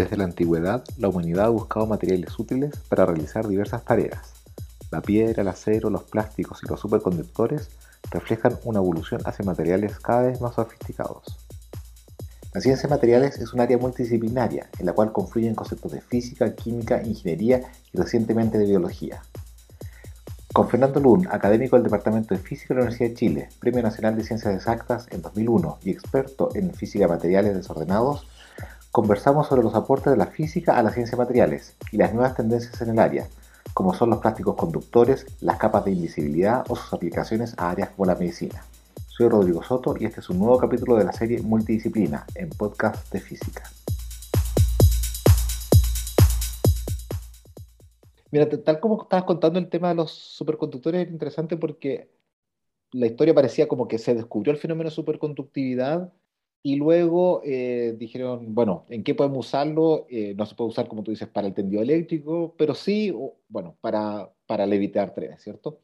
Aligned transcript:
Desde 0.00 0.16
la 0.16 0.24
antigüedad, 0.24 0.82
la 0.96 1.10
humanidad 1.10 1.44
ha 1.44 1.50
buscado 1.50 1.86
materiales 1.86 2.38
útiles 2.38 2.74
para 2.88 3.04
realizar 3.04 3.46
diversas 3.46 3.84
tareas. 3.84 4.32
La 4.90 5.02
piedra, 5.02 5.42
el 5.42 5.48
acero, 5.48 5.90
los 5.90 6.04
plásticos 6.04 6.62
y 6.62 6.68
los 6.68 6.80
superconductores 6.80 7.68
reflejan 8.10 8.56
una 8.64 8.78
evolución 8.78 9.20
hacia 9.26 9.44
materiales 9.44 9.98
cada 10.00 10.22
vez 10.22 10.40
más 10.40 10.54
sofisticados. 10.54 11.36
La 12.54 12.62
ciencia 12.62 12.88
de 12.88 12.94
materiales 12.94 13.36
es 13.40 13.52
un 13.52 13.60
área 13.60 13.76
multidisciplinaria 13.76 14.70
en 14.78 14.86
la 14.86 14.94
cual 14.94 15.12
confluyen 15.12 15.54
conceptos 15.54 15.92
de 15.92 16.00
física, 16.00 16.54
química, 16.54 17.02
ingeniería 17.02 17.60
y 17.92 17.98
recientemente 17.98 18.56
de 18.56 18.64
biología. 18.64 19.20
Con 20.54 20.70
Fernando 20.70 20.98
Lund, 20.98 21.28
académico 21.30 21.76
del 21.76 21.84
Departamento 21.84 22.34
de 22.34 22.40
Física 22.40 22.72
de 22.72 22.76
la 22.76 22.86
Universidad 22.86 23.10
de 23.10 23.16
Chile, 23.16 23.48
Premio 23.60 23.82
Nacional 23.82 24.16
de 24.16 24.24
Ciencias 24.24 24.54
Exactas 24.54 25.08
en 25.10 25.20
2001 25.20 25.78
y 25.84 25.90
experto 25.90 26.48
en 26.54 26.72
física 26.72 27.04
de 27.04 27.12
materiales 27.12 27.54
desordenados, 27.54 28.26
conversamos 28.90 29.46
sobre 29.46 29.62
los 29.62 29.74
aportes 29.74 30.12
de 30.12 30.16
la 30.16 30.26
física 30.26 30.76
a 30.76 30.82
la 30.82 30.90
ciencia 30.90 31.12
de 31.12 31.22
materiales 31.22 31.76
y 31.92 31.96
las 31.96 32.12
nuevas 32.12 32.34
tendencias 32.34 32.80
en 32.82 32.90
el 32.90 32.98
área, 32.98 33.28
como 33.72 33.94
son 33.94 34.10
los 34.10 34.18
plásticos 34.18 34.56
conductores, 34.56 35.26
las 35.40 35.58
capas 35.58 35.84
de 35.84 35.92
invisibilidad 35.92 36.64
o 36.68 36.74
sus 36.74 36.92
aplicaciones 36.92 37.54
a 37.56 37.70
áreas 37.70 37.90
como 37.90 38.06
la 38.06 38.16
medicina. 38.16 38.64
Soy 39.06 39.28
Rodrigo 39.28 39.62
Soto 39.62 39.94
y 39.98 40.06
este 40.06 40.20
es 40.20 40.30
un 40.30 40.40
nuevo 40.40 40.58
capítulo 40.58 40.96
de 40.96 41.04
la 41.04 41.12
serie 41.12 41.40
Multidisciplina 41.40 42.26
en 42.34 42.48
Podcast 42.50 43.12
de 43.12 43.20
Física. 43.20 43.62
Mira, 48.32 48.48
tal 48.48 48.80
como 48.80 49.02
estabas 49.02 49.24
contando 49.24 49.58
el 49.58 49.68
tema 49.68 49.88
de 49.90 49.96
los 49.96 50.10
superconductores, 50.10 51.06
es 51.06 51.12
interesante 51.12 51.56
porque 51.56 52.10
la 52.92 53.06
historia 53.06 53.34
parecía 53.34 53.68
como 53.68 53.86
que 53.86 53.98
se 53.98 54.14
descubrió 54.14 54.52
el 54.52 54.58
fenómeno 54.58 54.90
de 54.90 54.94
superconductividad 54.94 56.12
y 56.62 56.76
luego 56.76 57.40
eh, 57.44 57.94
dijeron, 57.98 58.54
bueno, 58.54 58.84
¿en 58.90 59.02
qué 59.02 59.14
podemos 59.14 59.46
usarlo? 59.46 60.06
Eh, 60.10 60.34
no 60.36 60.44
se 60.44 60.54
puede 60.54 60.70
usar, 60.70 60.88
como 60.88 61.02
tú 61.02 61.10
dices, 61.10 61.28
para 61.28 61.46
el 61.46 61.54
tendido 61.54 61.82
eléctrico, 61.82 62.54
pero 62.58 62.74
sí, 62.74 63.12
bueno, 63.48 63.76
para, 63.80 64.30
para 64.46 64.66
levitar 64.66 65.14
trenes, 65.14 65.42
¿cierto? 65.42 65.80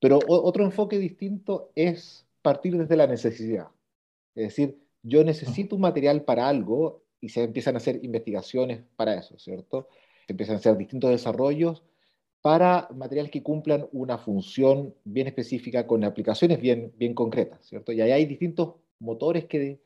Pero 0.00 0.18
otro 0.26 0.64
enfoque 0.64 0.98
distinto 0.98 1.70
es 1.74 2.26
partir 2.42 2.76
desde 2.76 2.96
la 2.96 3.06
necesidad. 3.06 3.68
Es 4.34 4.44
decir, 4.44 4.78
yo 5.02 5.22
necesito 5.24 5.76
un 5.76 5.82
material 5.82 6.24
para 6.24 6.48
algo 6.48 7.04
y 7.20 7.28
se 7.28 7.44
empiezan 7.44 7.74
a 7.74 7.78
hacer 7.78 8.00
investigaciones 8.02 8.82
para 8.96 9.14
eso, 9.14 9.38
¿cierto? 9.38 9.88
Se 10.26 10.32
empiezan 10.32 10.56
a 10.56 10.58
hacer 10.58 10.76
distintos 10.76 11.10
desarrollos 11.10 11.84
para 12.40 12.88
materiales 12.94 13.30
que 13.30 13.42
cumplan 13.42 13.86
una 13.92 14.18
función 14.18 14.94
bien 15.04 15.26
específica 15.26 15.86
con 15.86 16.02
aplicaciones 16.04 16.60
bien, 16.60 16.92
bien 16.96 17.14
concretas, 17.14 17.64
¿cierto? 17.66 17.92
Y 17.92 18.00
ahí 18.00 18.12
hay 18.12 18.24
distintos 18.24 18.76
motores 18.98 19.44
que, 19.44 19.80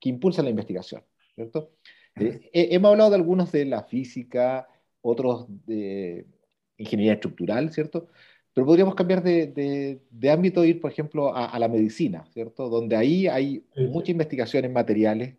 que 0.00 0.08
impulsan 0.08 0.44
la 0.44 0.50
investigación, 0.50 1.02
¿cierto? 1.34 1.72
Eh, 2.18 2.50
hemos 2.52 2.90
hablado 2.90 3.10
de 3.10 3.16
algunos 3.16 3.52
de 3.52 3.64
la 3.66 3.82
física, 3.84 4.68
otros 5.02 5.46
de 5.66 6.26
ingeniería 6.78 7.14
estructural, 7.14 7.72
¿cierto? 7.72 8.08
Pero 8.54 8.66
podríamos 8.66 8.94
cambiar 8.94 9.22
de, 9.22 10.00
de, 10.10 10.30
ámbito 10.30 10.62
e 10.62 10.68
ir, 10.68 10.80
por 10.80 10.90
ejemplo, 10.90 11.36
a, 11.36 11.58
la 11.58 11.68
medicina, 11.68 12.26
¿cierto? 12.32 12.70
Donde 12.70 12.96
ahí 12.96 13.26
hay 13.26 13.66
mucha 13.76 14.12
investigación 14.12 14.64
en 14.64 14.72
materiales. 14.72 15.36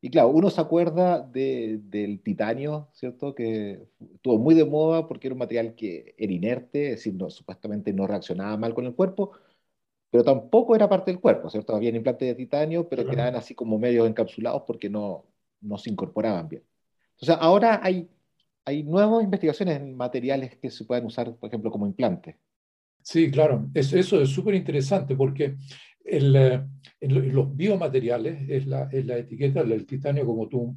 Y 0.00 0.10
claro, 0.10 0.28
uno 0.28 0.50
se 0.50 0.60
acuerda 0.60 1.20
del 1.22 2.20
titanio, 2.22 2.88
¿cierto? 2.92 3.34
Que 3.34 3.88
estuvo 4.14 4.38
muy 4.38 4.54
de 4.54 4.64
moda 4.64 5.08
porque 5.08 5.26
era 5.26 5.34
un 5.34 5.40
material 5.40 5.74
que 5.74 6.14
era 6.16 6.32
inerte, 6.32 6.90
es 6.90 6.96
decir, 6.98 7.14
no, 7.14 7.30
supuestamente 7.30 7.92
no 7.92 8.06
reaccionaba 8.06 8.56
mal 8.56 8.74
con 8.74 8.86
el 8.86 8.94
cuerpo, 8.94 9.32
pero 10.10 10.24
tampoco 10.24 10.74
era 10.74 10.88
parte 10.88 11.10
del 11.10 11.20
cuerpo, 11.20 11.50
¿cierto? 11.50 11.74
Había 11.74 11.90
implantes 11.90 12.28
de 12.28 12.34
titanio, 12.34 12.88
pero 12.88 13.08
quedaban 13.08 13.36
así 13.36 13.54
como 13.54 13.78
medio 13.78 14.06
encapsulados 14.06 14.62
porque 14.66 14.88
no, 14.88 15.26
no 15.60 15.78
se 15.78 15.90
incorporaban 15.90 16.48
bien. 16.48 16.64
Entonces, 17.14 17.36
ahora 17.40 17.80
hay 17.82 18.08
hay 18.66 18.82
nuevas 18.82 19.22
investigaciones 19.22 19.76
en 19.76 19.96
materiales 19.96 20.56
que 20.56 20.70
se 20.70 20.84
pueden 20.84 21.06
usar, 21.06 21.34
por 21.36 21.48
ejemplo, 21.48 21.70
como 21.70 21.86
implantes. 21.86 22.34
Sí, 23.00 23.30
claro, 23.30 23.70
eso, 23.72 23.96
es 23.96 24.28
súper 24.28 24.56
interesante 24.56 25.14
porque 25.14 25.56
el, 26.04 26.34
eh, 26.34 26.66
en 27.00 27.32
los 27.32 27.56
biomateriales 27.56 28.42
es 28.48 28.66
la, 28.66 28.88
es 28.90 29.06
la 29.06 29.18
etiqueta 29.18 29.62
del 29.62 29.86
titanio, 29.86 30.26
como 30.26 30.48
tú 30.48 30.76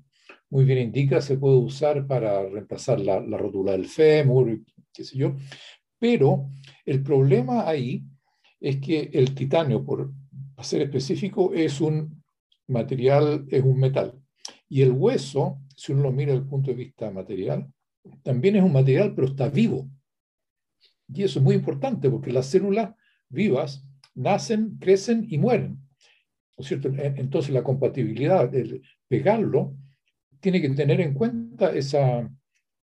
muy 0.52 0.66
bien 0.66 0.78
indicas, 0.78 1.26
se 1.26 1.38
puede 1.38 1.58
usar 1.58 2.06
para 2.06 2.48
reemplazar 2.48 3.00
la, 3.00 3.20
la 3.20 3.38
rótula 3.38 3.72
del 3.72 3.88
fémur, 3.88 4.60
qué 4.94 5.04
sé 5.04 5.18
yo, 5.18 5.36
pero 5.98 6.52
el 6.86 7.02
problema 7.02 7.68
ahí 7.68 8.04
es 8.60 8.78
que 8.78 9.10
el 9.14 9.34
titanio, 9.34 9.84
por 9.84 10.12
ser 10.62 10.82
específico, 10.82 11.54
es 11.54 11.80
un 11.82 12.24
material, 12.68 13.46
es 13.50 13.64
un 13.64 13.80
metal. 13.80 14.14
Y 14.68 14.82
el 14.82 14.92
hueso, 14.92 15.60
si 15.76 15.94
uno 15.94 16.04
lo 16.04 16.12
mira 16.12 16.34
desde 16.34 16.44
el 16.44 16.50
punto 16.50 16.72
de 16.72 16.78
vista 16.78 17.10
material, 17.12 17.72
también 18.24 18.56
es 18.56 18.64
un 18.64 18.74
material, 18.74 19.14
pero 19.16 19.28
está 19.28 19.50
vivo. 19.50 19.90
Y 21.08 21.24
eso 21.24 21.40
es 21.40 21.46
muy 21.46 21.56
importante 21.56 22.10
porque 22.10 22.32
las 22.32 22.48
células 22.48 22.94
vivas 23.30 23.84
nacen, 24.14 24.78
crecen 24.80 25.26
y 25.30 25.38
mueren. 25.38 25.80
¿No 26.58 26.62
es 26.64 26.68
cierto? 26.68 26.90
Entonces 26.90 27.54
la 27.54 27.64
compatibilidad, 27.64 28.54
el 28.54 28.82
pegarlo, 29.08 29.76
tiene 30.40 30.62
que 30.62 30.70
tener 30.70 31.02
en 31.02 31.14
cuenta 31.14 31.74
esa, 31.74 32.30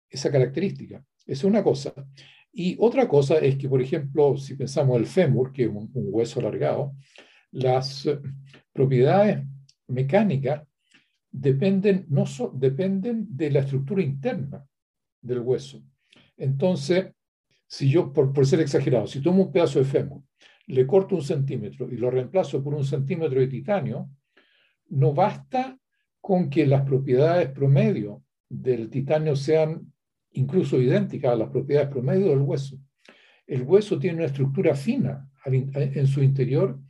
esa 0.08 0.31
característica. 0.32 1.04
Es 1.26 1.44
una 1.44 1.62
cosa. 1.62 1.93
Y 2.59 2.75
otra 2.81 3.06
cosa 3.06 3.37
es 3.37 3.59
que, 3.59 3.69
por 3.69 3.83
ejemplo, 3.83 4.34
si 4.39 4.55
pensamos 4.55 4.97
el 4.97 5.05
fémur, 5.05 5.53
que 5.53 5.65
es 5.65 5.69
un, 5.69 5.91
hueso 5.93 6.41
alargado, 6.41 6.94
las 7.50 8.09
propiedades 8.72 9.44
mecánicas 9.89 10.62
dependen, 11.31 12.06
no 12.09 12.25
dependen 12.55 13.27
de 13.28 13.50
la 13.50 13.61
estructura 13.61 14.03
interna 14.03 14.67
del 15.21 15.41
hueso. 15.41 15.83
Entonces, 16.39 17.12
si 17.67 17.91
yo, 17.91 18.11
por, 18.11 18.33
por 18.33 18.47
ser 18.47 18.61
exagerado, 18.61 19.06
si 19.06 19.21
tomo 19.21 19.43
un 19.43 19.53
pedazo 19.53 19.78
de 19.78 19.84
fémur, 19.84 20.23
le 20.69 20.87
corto 20.87 21.15
un 21.15 21.23
centímetro 21.23 21.93
y 21.93 21.99
lo 21.99 22.11
reemplazo 22.11 22.65
por 22.65 22.73
un 22.73 22.87
centímetro 22.87 23.38
de 23.38 23.49
titanio, 23.49 24.09
no 24.88 25.12
basta 25.12 25.78
con 26.23 26.49
que 26.49 26.67
las 26.67 26.87
propiedades 26.87 27.50
promedio 27.50 28.23
del 28.49 28.88
titanio 28.88 29.37
sean 29.37 29.93
incluso 30.37 30.81
idénticas 30.81 31.33
a 31.33 31.37
las 31.37 31.51
propiedades 31.51 31.91
promedio 31.91 32.31
del 32.31 32.41
hueso. 32.41 32.79
El 33.47 33.63
hueso 33.63 33.99
tiene 33.99 34.19
una 34.19 34.27
estructura 34.27 34.75
fina 34.75 35.29
en 35.45 36.07
su 36.07 36.23
interior 36.23 36.81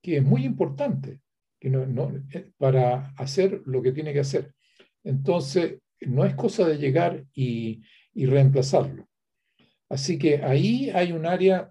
que 0.00 0.18
es 0.18 0.24
muy 0.24 0.44
importante 0.44 1.20
eh, 1.60 2.50
para 2.56 3.12
hacer 3.16 3.62
lo 3.66 3.82
que 3.82 3.92
tiene 3.92 4.12
que 4.12 4.20
hacer. 4.20 4.54
Entonces, 5.04 5.80
no 6.00 6.24
es 6.24 6.34
cosa 6.34 6.66
de 6.66 6.78
llegar 6.78 7.24
y, 7.34 7.82
reemplazarlo. 8.14 9.08
Así 9.88 10.18
que 10.18 10.42
ahí 10.42 10.90
hay 10.90 11.12
un 11.12 11.24
área 11.24 11.68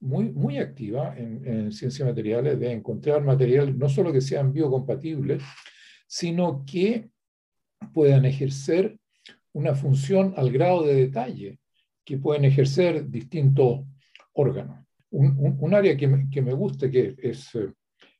muy 0.00 0.58
activa 0.58 1.14
en, 1.18 1.46
en 1.46 1.72
ciencias 1.72 2.08
materiales 2.08 2.58
de 2.58 2.72
encontrar 2.72 3.22
materiales 3.22 3.76
no 3.76 3.90
solo 3.90 4.10
que 4.10 4.22
sean 4.22 4.54
biocompatibles, 4.54 5.42
sino 6.06 6.64
que 6.64 7.10
puedan 7.92 8.24
ejercer 8.24 8.96
una 9.54 9.74
función 9.74 10.34
al 10.36 10.52
grado 10.52 10.84
de 10.84 10.94
detalle 10.94 11.58
que 12.04 12.18
pueden 12.18 12.44
ejercer 12.44 13.08
distintos 13.08 13.80
órganos. 14.34 14.84
Un, 15.10 15.74
área 15.74 15.96
que 15.96 16.08
me, 16.08 16.28
que 16.28 16.42
me, 16.42 16.52
gusta, 16.52 16.90
que 16.90 17.14
es, 17.18 17.50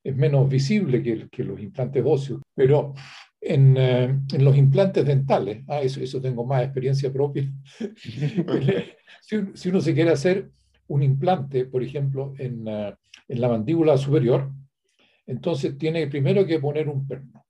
es 0.03 0.17
menos 0.17 0.49
visible 0.49 1.03
que, 1.03 1.29
que 1.29 1.43
los 1.43 1.61
implantes 1.61 2.03
óseos, 2.07 2.41
pero 2.55 2.95
en, 3.41 3.77
eh, 3.77 4.05
en, 4.33 4.45
los 4.45 4.57
implantes 4.57 5.05
dentales. 5.05 5.65
Ah, 5.69 5.83
eso, 5.83 6.01
eso 6.01 6.21
tengo 6.21 6.47
más 6.47 6.63
experiencia 6.63 7.13
propia. 7.13 7.51
si, 9.21 9.37
si, 9.55 9.69
uno 9.69 9.81
se 9.81 9.93
quiere 9.95 10.11
hacer 10.11 10.51
un 10.89 11.03
implante, 11.03 11.67
por 11.67 11.83
ejemplo, 11.83 12.35
en, 12.39 12.67
uh, 12.67 12.95
en, 13.29 13.41
la 13.41 13.49
mandíbula 13.49 13.97
superior, 13.99 14.51
entonces 15.27 15.77
tiene 15.79 16.07
primero 16.07 16.47
que 16.47 16.59
poner 16.59 16.89
un 16.89 17.07
perno. 17.07 17.45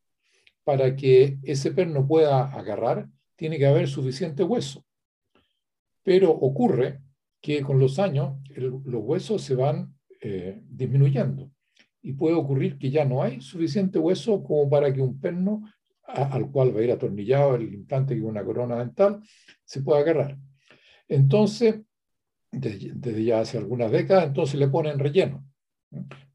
Para 0.65 0.97
que 0.97 1.39
ese 1.43 1.73
perno 1.73 2.07
pueda 2.07 2.45
agarrar, 2.45 3.09
tiene 3.37 3.59
que 3.59 3.67
haber 3.67 3.89
suficiente 3.89 4.43
hueso. 4.43 4.85
Pero 6.03 6.31
ocurre 6.31 7.01
que 7.41 7.63
con 7.63 7.79
los 7.79 7.99
años 7.99 8.39
los 8.57 9.03
huesos 9.05 9.43
se 9.43 9.55
van 9.55 9.95
eh, 10.21 10.61
disminuyendo 10.65 11.51
y 12.03 12.13
puede 12.13 12.35
ocurrir 12.35 12.79
que 12.79 12.91
ya 12.91 13.05
no 13.05 13.23
hay 13.23 13.41
suficiente 13.41 13.99
hueso 13.99 14.43
como 14.43 14.69
para 14.69 14.93
que 14.93 15.01
un 15.01 15.19
perno 15.19 15.63
al 16.07 16.51
cual 16.51 16.77
va 16.77 16.81
a 16.81 16.85
ir 16.85 16.93
atornillado 16.93 17.55
el 17.55 17.73
implante 17.73 18.19
con 18.21 18.31
una 18.31 18.45
corona 18.45 18.77
dental, 18.77 19.23
se 19.65 19.83
puede 19.83 20.03
agarrar. 20.03 20.39
Entonces, 21.09 21.81
desde, 22.51 23.25
ya 23.25 23.41
hace 23.41 23.59
algunas 23.59 23.91
décadas, 23.91 24.27
entonces 24.27 24.61
le 24.61 24.69
ponen 24.69 24.99
relleno. 24.99 25.47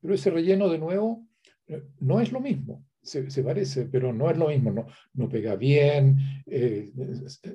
Pero 0.01 0.13
ese 0.13 0.31
relleno, 0.31 0.69
de 0.69 0.80
nuevo, 0.80 1.25
eh, 1.68 1.84
no 2.00 2.19
es 2.19 2.31
lo 2.31 2.40
mismo. 2.40 2.86
Se, 3.01 3.44
parece, 3.44 3.86
pero 3.86 4.13
no 4.13 4.30
es 4.30 4.38
lo 4.38 4.50
mismo. 4.50 4.72
No, 4.72 4.86
no 5.13 5.30
pega 5.30 5.56
bien, 5.56 6.18
eh, 6.46 6.92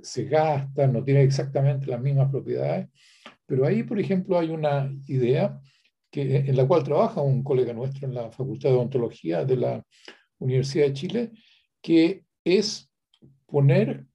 se 0.03 0.25
gasta, 0.25 0.87
no 0.87 1.05
tiene 1.05 1.23
exactamente 1.23 1.87
las 1.87 2.01
mismas 2.01 2.31
propiedades. 2.31 2.89
Pero 3.47 3.67
ahí, 3.67 3.83
por 3.83 4.01
ejemplo, 4.01 4.39
hay 4.39 4.51
una 4.51 4.91
idea 5.07 5.61
que, 6.11 6.37
en 6.37 6.57
la 6.57 6.67
cual 6.67 6.83
trabaja 6.83 7.21
un 7.21 7.43
colega 7.43 7.73
nuestro 7.73 8.09
en 8.09 8.15
la 8.15 8.31
Facultad 8.31 8.71
de 8.71 8.77
Odontología 8.77 9.45
de 9.45 9.57
la 9.57 9.85
Universidad 10.39 10.87
de 10.87 10.93
Chile, 10.93 11.31
que 11.83 12.25
es 12.45 12.91
poner 13.47 14.07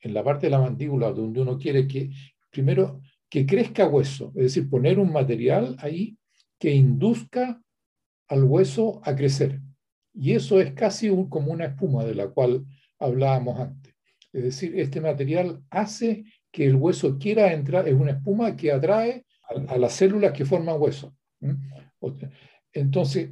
en 0.00 0.14
la 0.14 0.24
parte 0.24 0.46
de 0.46 0.50
la 0.50 0.60
mandíbula 0.60 1.12
donde 1.12 1.40
uno 1.40 1.58
quiere 1.58 1.86
que, 1.86 2.10
primero, 2.50 3.00
que 3.28 3.44
crezca 3.44 3.86
hueso, 3.86 4.28
es 4.36 4.42
decir, 4.42 4.70
poner 4.70 4.98
un 4.98 5.12
material 5.12 5.76
ahí 5.80 6.16
que 6.58 6.74
induzca 6.74 7.62
al 8.28 8.44
hueso 8.44 9.00
a 9.04 9.14
crecer. 9.14 9.60
Y 10.14 10.32
eso 10.32 10.60
es 10.60 10.72
casi 10.72 11.08
como 11.28 11.52
una 11.52 11.66
espuma 11.66 12.04
de 12.04 12.14
la 12.14 12.28
cual 12.28 12.64
hablábamos 12.98 13.60
antes. 13.60 13.94
Es 14.32 14.42
decir, 14.42 14.78
este 14.78 15.00
material 15.00 15.62
hace 15.70 16.24
que 16.50 16.66
el 16.66 16.76
hueso 16.76 17.18
quiera 17.18 17.52
entrar, 17.52 17.88
es 17.88 17.94
una 17.94 18.12
espuma 18.12 18.56
que 18.56 18.72
atrae 18.72 19.24
a, 19.68 19.78
las 19.78 19.92
células 19.94 20.32
que 20.32 20.44
forman 20.44 20.80
hueso. 20.80 21.14
Entonces, 22.72 23.30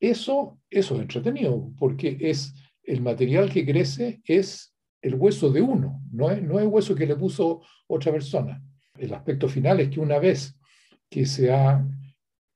eso, 0.00 0.60
eso 0.70 0.94
es 0.94 1.00
entretenido, 1.00 1.72
porque 1.78 2.16
es 2.20 2.54
el 2.82 3.00
material 3.00 3.50
que 3.50 3.64
crece 3.64 4.20
es 4.24 4.74
el 5.00 5.14
hueso 5.14 5.50
de 5.50 5.60
uno, 5.60 6.02
no 6.10 6.30
es, 6.30 6.42
no 6.42 6.58
es 6.58 6.66
hueso 6.66 6.94
que 6.94 7.06
le 7.06 7.16
puso 7.16 7.62
otra 7.86 8.12
persona. 8.12 8.62
El 8.98 9.12
aspecto 9.12 9.48
final 9.48 9.80
es 9.80 9.90
que 9.90 10.00
una 10.00 10.18
vez 10.18 10.58
que 11.10 11.26
se 11.26 11.52
ha 11.52 11.86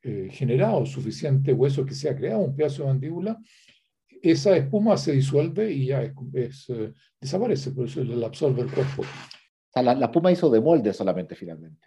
eh, 0.03 0.29
generado 0.31 0.87
suficiente 0.87 1.53
hueso, 1.53 1.85
que 1.85 1.95
se 1.95 2.09
ha 2.09 2.17
creado 2.17 2.41
un 2.41 2.55
pedazo 2.55 2.83
de 2.83 2.89
mandíbula, 2.89 3.39
esa 4.23 4.56
espuma 4.56 4.97
se 4.97 5.12
disuelve 5.12 5.71
y 5.73 5.87
ya 5.87 6.03
es, 6.03 6.69
eh, 6.71 6.93
desaparece, 7.21 7.71
por 7.73 7.87
eso 7.87 8.03
la 8.05 8.27
absorbe 8.27 8.62
el 8.62 8.71
cuerpo. 8.71 9.05
la, 9.75 9.95
la, 9.95 10.06
espuma 10.06 10.33
hizo 10.33 10.50
de 10.50 10.61
molde 10.61 10.93
solamente 10.93 11.35
finalmente. 11.35 11.87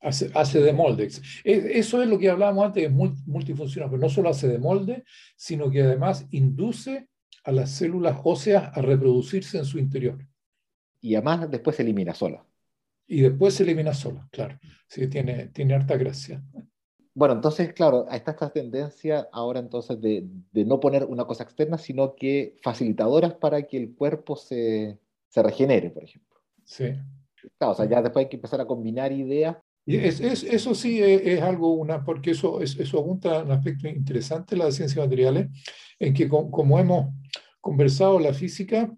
Hace, 0.00 0.30
hace 0.34 0.60
de 0.60 0.72
molde. 0.72 1.08
Eso 1.44 2.02
es 2.02 2.08
lo 2.08 2.18
que 2.18 2.28
hablábamos 2.28 2.66
antes, 2.66 2.84
es 2.84 2.90
multifuncional, 2.90 3.88
pero 3.88 4.02
no 4.02 4.08
solo 4.08 4.30
hace 4.30 4.48
de 4.48 4.58
molde, 4.58 5.04
sino 5.36 5.70
que 5.70 5.82
además 5.82 6.26
induce 6.30 7.08
a 7.44 7.52
las 7.52 7.70
células 7.70 8.18
óseas 8.24 8.76
a 8.76 8.82
reproducirse 8.82 9.58
en 9.58 9.64
su 9.64 9.78
interior. 9.78 10.18
Y 11.00 11.14
además 11.14 11.50
después 11.50 11.76
se 11.76 11.82
elimina 11.82 12.14
sola. 12.14 12.44
Y 13.06 13.20
después 13.20 13.54
se 13.54 13.62
elimina 13.62 13.94
sola, 13.94 14.28
claro. 14.30 14.58
Sí, 14.88 15.06
tiene, 15.08 15.48
tiene 15.48 15.74
harta 15.74 15.96
gracia. 15.96 16.42
Bueno, 17.14 17.34
entonces, 17.34 17.72
claro, 17.74 18.06
está 18.10 18.30
esta 18.30 18.50
tendencia 18.50 19.28
ahora 19.32 19.60
entonces 19.60 20.00
de, 20.00 20.26
de, 20.52 20.64
no 20.64 20.80
poner 20.80 21.04
una 21.04 21.26
cosa 21.26 21.44
externa, 21.44 21.76
sino 21.76 22.14
que 22.14 22.56
facilitadoras 22.62 23.34
para 23.34 23.62
que 23.64 23.76
el 23.76 23.94
cuerpo 23.94 24.34
se, 24.36 24.98
se 25.28 25.42
regenere, 25.42 25.90
por 25.90 26.04
ejemplo. 26.04 26.40
Sí. 26.64 26.92
Claro, 27.58 27.72
o 27.72 27.74
sea, 27.74 27.86
ya 27.86 28.00
después 28.00 28.24
hay 28.24 28.30
que 28.30 28.36
empezar 28.36 28.60
a 28.60 28.66
combinar 28.66 29.12
ideas. 29.12 29.56
Y 29.84 29.96
es, 29.96 30.20
es, 30.20 30.44
eso 30.44 30.74
sí 30.74 31.02
es, 31.02 31.20
es, 31.22 31.42
algo, 31.42 31.72
una, 31.72 32.04
porque 32.04 32.30
eso, 32.30 32.62
eso 32.62 33.00
apunta 33.00 33.42
un 33.42 33.50
aspecto 33.50 33.88
interesante 33.88 34.54
de 34.54 34.62
las 34.62 34.76
ciencias 34.76 35.04
materiales, 35.04 35.48
en 35.98 36.14
que 36.14 36.28
como 36.28 36.78
hemos 36.78 37.12
conversado, 37.60 38.18
la 38.20 38.32
física 38.32 38.90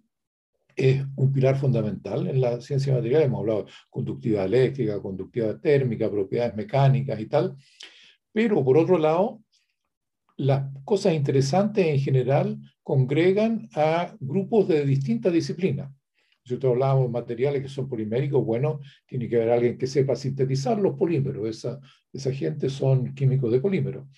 es 0.77 1.05
un 1.17 1.33
pilar 1.33 1.57
fundamental 1.57 2.27
en 2.27 2.41
la 2.41 2.61
ciencia 2.61 2.93
material. 2.93 3.23
Hemos 3.23 3.41
hablado 3.41 3.65
de 3.65 3.73
conductividad 3.91 4.47
eléctrica, 4.47 5.01
conductividad 5.01 5.61
térmica, 5.61 6.11
propiedades 6.11 6.55
mecánicas 6.55 7.21
y 7.21 7.27
tal. 7.27 7.57
Pero 8.35 8.65
por 8.65 8.77
otro 8.77 8.99
lado, 8.99 9.41
las 10.37 10.65
cosas 10.85 11.15
interesantes 11.15 11.87
en 11.87 12.01
general 12.01 12.59
congregan 12.83 13.69
a 13.75 14.15
grupos 14.19 14.67
de 14.67 14.85
distintas 14.85 15.33
disciplinas. 15.33 15.91
Si 16.43 16.53
nosotros 16.53 16.73
hablamos 16.73 17.05
de 17.05 17.11
materiales 17.11 17.63
que 17.63 17.69
son 17.69 17.89
poliméricos, 17.89 18.45
bueno, 18.45 18.81
tiene 19.07 19.29
que 19.29 19.37
haber 19.37 19.51
alguien 19.51 19.79
que 19.79 19.87
sepa 19.87 20.17
sintetizar 20.17 20.79
los 20.81 20.97
polímeros. 20.99 21.49
Esa, 21.49 21.81
esa 22.13 22.33
gente 22.33 22.69
son 22.69 23.15
químicos 23.15 23.53
de 23.53 23.61
polímeros. 23.61 24.09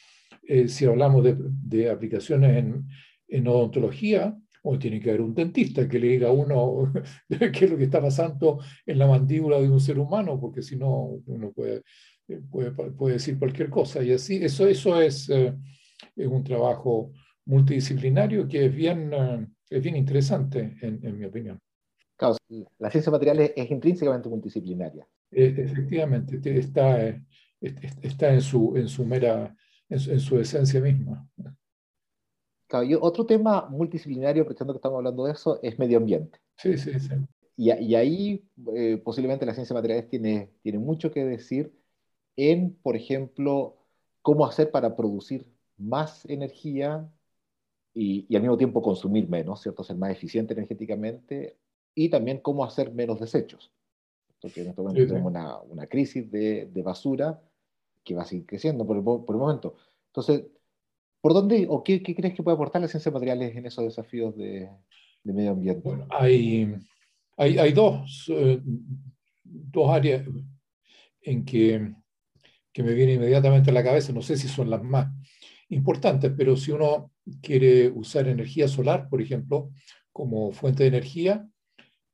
Eh, 0.43 0.67
si 0.67 0.87
hablamos 0.87 1.23
de, 1.23 1.91
aplicaciones 1.91 2.57
en, 2.57 2.89
en 3.29 3.49
odontología, 3.49 4.35
o 4.69 4.79
tiene 4.79 4.99
que 4.99 5.11
haber 5.11 5.21
un 5.21 5.35
dentista 5.35 5.89
que 5.89 6.01
le 6.01 6.09
diga 6.09 6.29
a 6.29 6.33
uno 6.33 6.93
qué 7.29 7.65
es 7.67 7.71
lo 7.71 7.77
que 7.77 7.85
está 7.85 8.01
pasando 8.01 8.59
en 8.85 8.99
la 8.99 9.07
mandíbula 9.07 9.61
de 9.61 9.71
un 9.71 9.79
ser 9.79 9.99
humano, 9.99 10.41
porque 10.41 10.63
si 10.63 10.75
no, 10.75 11.21
uno 11.27 11.53
puede, 11.53 11.83
puede, 12.51 12.71
puede, 12.73 13.15
decir 13.15 13.39
cualquier 13.39 13.71
cosa. 13.71 14.03
Y 14.03 14.13
así, 14.13 14.37
eso, 14.43 14.67
eso 14.67 15.01
es, 15.01 15.29
eh, 15.31 15.55
es 16.15 16.27
un 16.27 16.45
trabajo 16.45 17.13
multidisciplinario 17.45 18.49
que 18.49 18.67
es 18.67 18.75
bien, 18.75 19.13
eh, 19.13 19.47
es 19.71 19.83
bien 19.83 19.97
interesante, 19.97 20.77
en, 20.83 21.01
en, 21.05 21.19
mi 21.19 21.25
opinión. 21.25 21.59
Claro, 22.17 22.37
la 22.79 22.91
ciencia 22.91 23.13
material 23.13 23.41
es, 23.41 23.53
es 23.57 23.71
intrínsecamente 23.71 24.29
multidisciplinaria. 24.29 25.07
E, 25.31 25.55
efectivamente, 25.59 26.41
está, 26.59 27.07
eh, 27.07 27.23
está 28.03 28.33
en, 28.33 28.41
su, 28.41 28.77
en 28.77 28.89
su 28.89 29.05
mera, 29.05 29.55
en 29.89 29.99
su, 29.99 30.11
en 30.11 30.21
su 30.21 30.39
esencia 30.39 30.81
misma. 30.81 31.29
Claro, 32.69 32.99
otro 33.01 33.25
tema 33.25 33.69
multidisciplinario, 33.71 34.43
aprovechando 34.43 34.73
que 34.73 34.79
estamos 34.79 34.99
hablando 34.99 35.25
de 35.25 35.33
eso, 35.33 35.61
es 35.63 35.79
medio 35.79 35.99
ambiente. 35.99 36.41
Sí, 36.57 36.77
sí, 36.77 36.99
sí. 36.99 37.15
Y, 37.57 37.73
y 37.73 37.95
ahí 37.95 38.45
eh, 38.75 39.01
posiblemente 39.03 39.47
la 39.47 39.55
ciencia 39.55 39.73
de 39.73 39.79
materiales 39.79 40.09
tiene, 40.09 40.51
tiene 40.63 40.79
mucho 40.79 41.11
que 41.11 41.25
decir 41.25 41.73
en, 42.37 42.75
por 42.83 42.97
ejemplo, 42.97 43.77
cómo 44.23 44.47
hacer 44.47 44.71
para 44.71 44.97
producir 44.97 45.47
más 45.79 46.25
energía 46.27 47.11
y, 47.95 48.27
y, 48.29 48.37
al 48.37 48.43
mismo 48.43 48.57
tiempo 48.57 48.83
consumir 48.83 49.29
menos, 49.29 49.63
¿cierto? 49.63 49.83
Ser 49.83 49.97
más 49.97 50.11
eficiente 50.11 50.53
energéticamente 50.55 51.57
y 51.95 52.09
también 52.09 52.39
cómo 52.39 52.65
hacer 52.65 52.93
menos 52.93 53.21
desechos. 53.21 53.73
Porque 54.41 54.63
en 54.63 54.69
este 54.69 54.83
momento 54.83 55.01
sí, 55.01 55.09
tenemos 55.09 55.33
sí. 55.33 55.39
Una, 55.39 55.59
una, 55.63 55.87
crisis 55.87 56.31
de, 56.31 56.67
de, 56.67 56.83
basura 56.83 57.41
que 58.05 58.15
va 58.15 58.23
a 58.23 58.27
seguir 58.27 58.47
creciendo 58.47 58.87
por 58.87 58.97
el, 58.97 59.03
por 59.03 59.35
el 59.35 59.41
momento. 59.41 59.77
Entonces, 60.09 60.45
¿Por 61.27 61.35
dónde 61.35 61.67
o 61.69 61.83
qué, 61.83 62.05
qué, 62.05 62.15
crees 62.15 62.35
que 62.35 62.43
puede 62.45 62.55
aportar 62.55 62.81
la 62.81 62.87
ciencia 62.87 63.11
de 63.11 63.15
materiales 63.15 63.57
en 63.57 63.67
esos 63.67 63.85
desafíos 63.85 64.37
de, 64.37 64.71
de 65.25 65.33
medio 65.33 65.51
ambiente? 65.51 65.81
Bueno, 65.83 66.07
hay, 66.09 66.73
hay, 67.37 67.59
hay 67.59 67.73
dos, 67.73 68.27
eh, 68.29 68.61
dos 69.43 69.91
áreas 69.91 70.25
en 71.23 71.45
que, 71.45 71.93
que 72.77 72.83
me 72.83 72.93
viene 72.93 73.15
inmediatamente 73.15 73.71
a 73.71 73.73
la 73.73 73.83
cabeza, 73.83 74.13
no 74.13 74.21
sé 74.21 74.37
si 74.37 74.49
son 74.49 74.69
las 74.69 74.83
más 74.83 75.09
importantes, 75.71 76.31
pero 76.37 76.57
si 76.57 76.73
uno 76.73 77.11
quiere 77.41 77.89
usar 77.89 78.29
energía 78.29 78.69
solar, 78.69 79.09
por 79.09 79.23
ejemplo, 79.23 79.71
como 80.13 80.53
fuente 80.53 80.83
de 80.83 80.91
energía, 80.91 81.49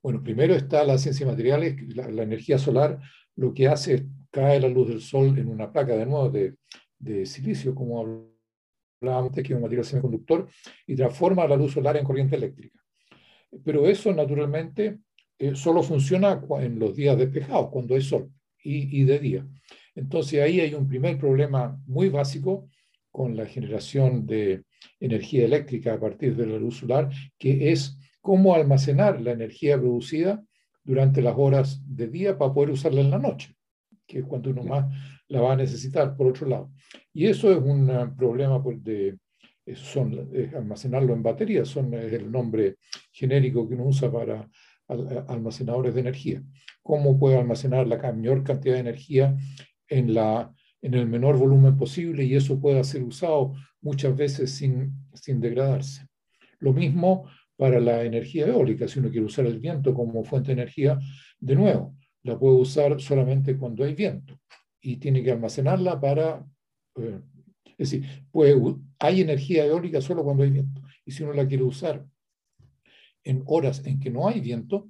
bueno, 0.00 0.23
primero 0.23 0.55
está 0.55 0.85
la 0.85 0.99
ciencia 0.99 1.26
de 1.26 1.32
materiales, 1.32 1.97
la, 1.97 2.09
la 2.09 2.23
energía 2.23 2.59
solar 2.59 3.00
lo 3.35 3.53
que 3.53 3.67
hace 3.67 3.94
es 3.94 4.03
cae 4.31 4.61
la 4.61 4.69
luz 4.69 4.88
del 4.88 5.00
sol 5.00 5.37
en 5.37 5.49
una 5.49 5.73
placa 5.73 5.97
de 5.97 6.06
nuevo 6.06 6.31
de, 6.31 6.55
de 6.97 7.26
silicio, 7.26 7.75
como 7.75 7.99
hablábamos 9.00 9.31
antes, 9.31 9.43
que 9.43 9.55
es 9.55 9.56
un 9.56 9.62
material 9.62 9.85
semiconductor, 9.85 10.49
y 10.87 10.94
transforma 10.94 11.44
la 11.49 11.56
luz 11.56 11.73
solar 11.73 11.97
en 11.97 12.05
corriente 12.05 12.37
eléctrica. 12.37 12.79
Pero 13.64 13.88
eso, 13.88 14.14
naturalmente, 14.14 15.00
eh, 15.40 15.57
solo 15.57 15.83
funciona 15.83 16.40
en 16.61 16.78
los 16.78 16.95
días 16.95 17.19
despejados, 17.19 17.69
cuando 17.73 17.97
hay 17.97 18.02
sol 18.02 18.31
y, 18.62 19.00
y, 19.00 19.02
de 19.02 19.19
día. 19.19 19.47
Entonces 19.94 20.40
ahí 20.40 20.61
hay 20.61 20.75
un 20.75 20.88
primer 20.88 21.18
problema 21.18 21.78
muy 21.87 22.08
básico 22.08 22.68
con 23.11 23.37
la 23.37 23.46
generación 23.46 24.26
de 24.26 24.64
energía 24.99 25.44
eléctrica 25.44 25.94
a 25.94 26.00
partir 26.00 26.34
de 26.34 26.46
la 26.46 26.56
luz 26.56 26.78
solar, 26.78 27.11
que 27.38 27.70
es 27.70 27.99
cómo 28.20 28.54
almacenar 28.54 29.20
la 29.20 29.32
energía 29.32 29.78
producida 29.78 30.42
durante 30.82 31.20
las 31.20 31.34
horas 31.37 31.82
de 31.87 32.08
día 32.08 32.38
para 32.38 32.52
poder 32.52 32.70
usarla 32.70 33.02
en 33.02 33.11
la 33.11 33.18
noche, 33.18 33.54
que 34.06 34.20
es 34.20 34.25
cuando 34.25 34.50
uno 34.50 34.62
más 34.62 34.87
la 35.28 35.40
va 35.40 35.52
a 35.52 35.56
necesitar, 35.56 36.16
por 36.16 36.28
otro 36.28 36.49
lado. 36.49 36.72
Y 37.12 37.26
eso 37.26 37.52
es 37.52 37.58
un 37.58 37.90
uh, 37.90 38.16
problema 38.16 38.62
pues, 38.62 38.82
de 38.82 39.18
son, 39.75 40.30
es 40.32 40.52
almacenarlo 40.54 41.12
en 41.12 41.22
baterías, 41.22 41.68
son, 41.68 41.94
es 41.94 42.12
el 42.12 42.30
nombre 42.30 42.76
genérico 43.12 43.68
que 43.68 43.75
uno 43.75 43.84
usa 43.84 44.11
para 44.11 44.49
al, 44.88 45.25
almacenadores 45.28 45.94
de 45.94 46.00
energía. 46.00 46.42
¿Cómo 46.82 47.18
puede 47.18 47.38
almacenar 47.38 47.87
la 47.87 48.12
mayor 48.12 48.42
cantidad 48.42 48.75
de 48.75 48.80
energía 48.80 49.37
en, 49.99 50.94
el 50.94 51.06
menor 51.06 51.37
volumen 51.37 51.76
posible 51.76 52.25
y 52.25 52.34
eso 52.34 52.61
pueda 52.61 52.82
ser 52.84 53.02
usado 53.02 53.54
muchas 53.80 54.16
veces 54.16 54.50
sin, 54.50 54.92
sin 55.14 55.40
degradarse? 55.40 56.06
Lo 56.58 56.72
mismo 56.72 57.28
para 57.56 57.80
la 57.80 58.02
energía 58.02 58.46
eólica, 58.46 58.88
si 58.88 58.99
uno 58.99 59.11
quiere 59.11 59.26
usar 59.26 59.46
el 59.46 59.58
viento 59.58 59.94
como 59.94 60.25
fuente 60.25 60.49
de 60.49 60.62
energía, 60.62 60.99
de 61.38 61.54
nuevo, 61.54 61.96
la 62.22 62.38
puede 62.38 62.56
usar 62.56 63.00
solamente 63.00 63.56
cuando 63.56 63.84
hay 63.84 63.94
viento 63.94 64.38
y 64.80 64.96
tiene 64.96 65.22
que 65.22 65.32
almacenarla 65.32 66.00
para... 66.00 66.44
Eh, 66.96 67.20
es 67.78 67.90
decir, 67.90 68.26
pues, 68.30 68.54
hay 68.99 69.22
energía 69.22 69.64
eólica 69.64 70.00
solo 70.00 70.22
cuando 70.22 70.42
hay 70.42 70.50
viento. 70.50 70.82
Y 71.04 71.12
si 71.12 71.22
uno 71.22 71.32
la 71.32 71.46
quiere 71.46 71.64
usar 71.64 72.04
en 73.25 73.42
horas 73.46 73.84
en 73.87 73.99
que 73.99 74.11
no 74.11 74.28
hay 74.28 74.40
viento, 74.40 74.88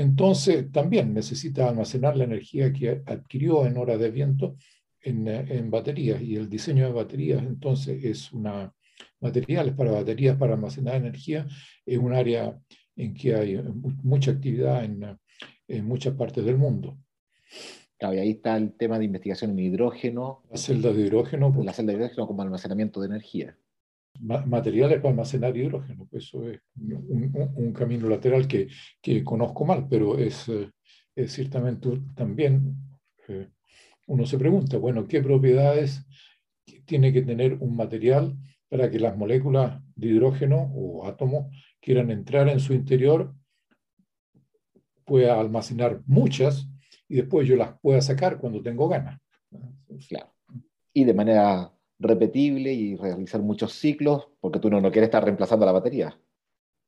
entonces 0.00 0.70
también 0.72 1.12
necesita 1.12 1.68
almacenar 1.68 2.16
la 2.16 2.24
energía 2.24 2.72
que 2.72 3.02
adquirió 3.04 3.66
en 3.66 3.76
horas 3.76 3.98
de 3.98 4.10
viento 4.10 4.56
en, 5.00 5.26
en 5.28 5.70
baterías. 5.70 6.20
Y 6.22 6.36
el 6.36 6.48
diseño 6.48 6.86
de 6.86 6.92
baterías 6.92 7.42
entonces 7.42 8.04
es 8.04 8.32
una... 8.32 8.72
Materiales 9.20 9.74
para 9.74 9.92
baterías 9.92 10.36
para 10.36 10.54
almacenar 10.54 10.94
energía 10.94 11.46
es 11.84 11.98
un 11.98 12.12
área 12.12 12.56
en 12.96 13.14
que 13.14 13.34
hay 13.34 13.60
mucha 14.02 14.32
actividad 14.32 14.84
en, 14.84 15.18
en 15.68 15.84
muchas 15.84 16.14
partes 16.14 16.44
del 16.44 16.56
mundo. 16.56 16.98
Claro, 17.98 18.14
y 18.14 18.18
ahí 18.18 18.30
está 18.30 18.56
el 18.56 18.72
tema 18.76 18.98
de 18.98 19.04
investigación 19.06 19.52
en 19.52 19.58
hidrógeno. 19.58 20.44
La 20.50 20.56
celda 20.56 20.92
de 20.92 21.02
hidrógeno. 21.02 21.52
La 21.64 21.72
celda 21.72 21.92
de 21.92 21.98
hidrógeno 21.98 22.26
como 22.26 22.42
almacenamiento 22.42 23.00
de 23.00 23.06
energía. 23.06 23.56
Materiales 24.20 24.98
para 24.98 25.10
almacenar 25.10 25.56
hidrógeno. 25.56 26.08
Eso 26.12 26.48
es 26.48 26.60
un, 26.76 27.72
camino 27.72 28.08
lateral 28.08 28.46
que, 28.46 28.68
que, 29.00 29.22
conozco 29.22 29.64
mal, 29.64 29.86
pero 29.88 30.18
es, 30.18 30.48
eh, 30.48 30.70
es 31.14 31.32
ciertamente 31.32 31.88
también 32.14 32.76
eh, 33.28 33.48
uno 34.06 34.26
se 34.26 34.38
pregunta, 34.38 34.78
bueno, 34.78 35.06
¿qué 35.06 35.22
propiedades 35.22 36.06
tiene 36.86 37.12
que 37.12 37.22
tener 37.22 37.54
un 37.60 37.76
material 37.76 38.36
para 38.68 38.90
que 38.90 38.98
las 38.98 39.16
moléculas 39.16 39.82
de 39.94 40.08
hidrógeno 40.08 40.70
o 40.74 41.06
átomos 41.06 41.46
quieran 41.80 42.10
entrar 42.10 42.48
en 42.48 42.60
su 42.60 42.74
interior, 42.74 43.34
pueda 45.04 45.40
almacenar 45.40 46.02
muchas 46.06 46.68
y 47.08 47.16
después 47.16 47.48
yo 47.48 47.56
las 47.56 47.78
pueda 47.80 48.00
sacar 48.00 48.38
cuando 48.38 48.62
tengo 48.62 48.88
ganas. 48.88 49.18
Claro. 50.08 50.34
Y 50.92 51.04
de 51.04 51.14
manera 51.14 51.72
repetible 51.98 52.72
y 52.72 52.96
realizar 52.96 53.40
muchos 53.42 53.72
ciclos, 53.72 54.28
porque 54.40 54.60
tú 54.60 54.70
no, 54.70 54.80
no 54.80 54.90
quieres 54.90 55.08
estar 55.08 55.24
reemplazando 55.24 55.66
la 55.66 55.72
batería. 55.72 56.18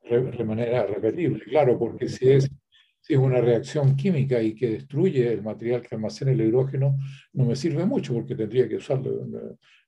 De 0.08 0.44
manera 0.44 0.86
repetible, 0.86 1.40
claro, 1.44 1.78
porque 1.78 2.08
si 2.08 2.30
es, 2.30 2.50
si 3.00 3.14
es 3.14 3.18
una 3.18 3.40
reacción 3.40 3.96
química 3.96 4.42
y 4.42 4.54
que 4.54 4.70
destruye 4.70 5.32
el 5.32 5.42
material 5.42 5.82
que 5.82 5.94
almacena 5.94 6.32
el 6.32 6.40
hidrógeno, 6.40 6.96
no 7.32 7.44
me 7.44 7.54
sirve 7.54 7.84
mucho 7.86 8.14
porque 8.14 8.34
tendría 8.34 8.68
que 8.68 8.76
usarlo, 8.76 9.26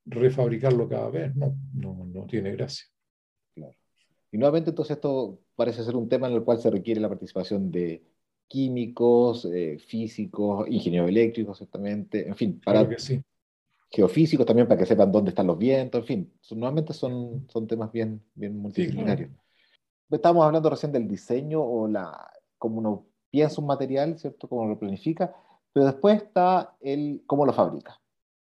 refabricarlo 0.05 0.89
cada 0.89 1.11
vez. 1.11 1.35
No, 1.35 1.57
no, 1.75 2.05
no 2.07 2.27
tiene 2.27 2.53
gracia. 2.53 2.87
Claro. 3.55 3.75
Y 4.31 4.39
nuevamente 4.39 4.71
entonces 4.71 4.97
esto 4.97 5.41
parece 5.57 5.83
ser 5.83 5.97
un 5.97 6.09
tema 6.09 6.29
en 6.29 6.35
el 6.35 6.45
cual 6.45 6.59
se 6.59 6.71
requiere 6.71 7.01
la 7.01 7.09
participación 7.09 7.71
de 7.71 8.03
químicos, 8.47 9.47
eh, 9.47 9.79
físicos, 9.79 10.69
ingenieros 10.69 11.09
eléctricos, 11.09 11.61
exactamente, 11.61 12.29
en 12.29 12.37
fin, 12.37 12.61
para 12.63 12.89
que 12.89 12.99
sí. 12.99 13.21
Geofísicos 13.93 14.47
también 14.47 14.67
para 14.67 14.79
que 14.79 14.87
sepan 14.87 15.13
dónde 15.13 15.31
están 15.31 15.47
los 15.47 15.59
vientos, 15.59 16.01
en 16.01 16.07
fin, 16.07 16.33
nuevamente 16.53 16.95
son, 16.95 17.47
son 17.49 17.67
temas 17.67 17.93
bien, 17.93 18.23
bien 18.35 18.57
multidisciplinarios. 18.57 19.31
Estábamos 20.11 20.45
hablando 20.47 20.71
recién 20.71 20.93
del 20.93 21.07
diseño 21.07 21.63
o 21.63 21.87
la, 21.87 22.31
cómo 22.59 22.79
uno 22.79 23.07
piensa 23.31 23.61
un 23.61 23.67
material, 23.67 24.19
¿cierto? 24.19 24.49
Cómo 24.49 24.67
lo 24.67 24.79
planifica, 24.79 25.35
pero 25.73 25.87
después 25.87 26.23
está 26.23 26.77
el 26.81 27.23
cómo 27.27 27.45
lo 27.45 27.53
fabrica, 27.53 28.01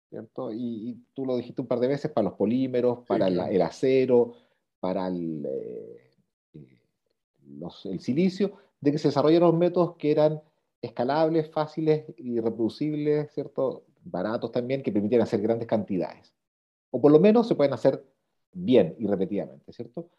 ¿cierto? 0.09 0.53
Y, 0.53 1.05
tú 1.15 1.25
lo 1.25 1.37
dijiste 1.37 1.61
un 1.61 1.69
par 1.69 1.81
de 1.81 1.89
veces 1.89 2.11
para 2.11 2.27
los 2.27 2.35
polímeros, 2.35 3.05
para 3.07 3.29
el, 3.29 3.63
acero, 3.63 4.35
para 4.81 5.09
el, 5.09 5.45
eh, 5.45 6.11
eh, 6.55 6.81
el 7.85 8.01
silicio, 8.01 8.53
de 8.81 8.93
que 8.93 8.99
se 8.99 9.09
desarrollaron 9.09 9.59
métodos 9.59 9.97
que 9.97 10.11
eran 10.11 10.41
escalables, 10.83 11.51
fáciles 11.51 12.05
y 12.17 12.39
reproducibles, 12.41 13.33
¿cierto? 13.33 13.85
Baratos 14.11 14.53
también, 14.53 14.83
que 14.83 14.93
permitieran 14.93 15.25
hacer 15.25 15.41
grandes 15.41 15.69
cantidades. 15.69 16.35
O 16.91 17.01
por 17.01 17.13
lo 17.13 17.21
menos 17.21 17.49
se 17.49 17.55
pueden 17.55 17.73
hacer 17.73 18.05
bien 18.53 18.95
y 18.99 19.07
repetidamente, 19.07 19.73
¿cierto? 19.73 20.11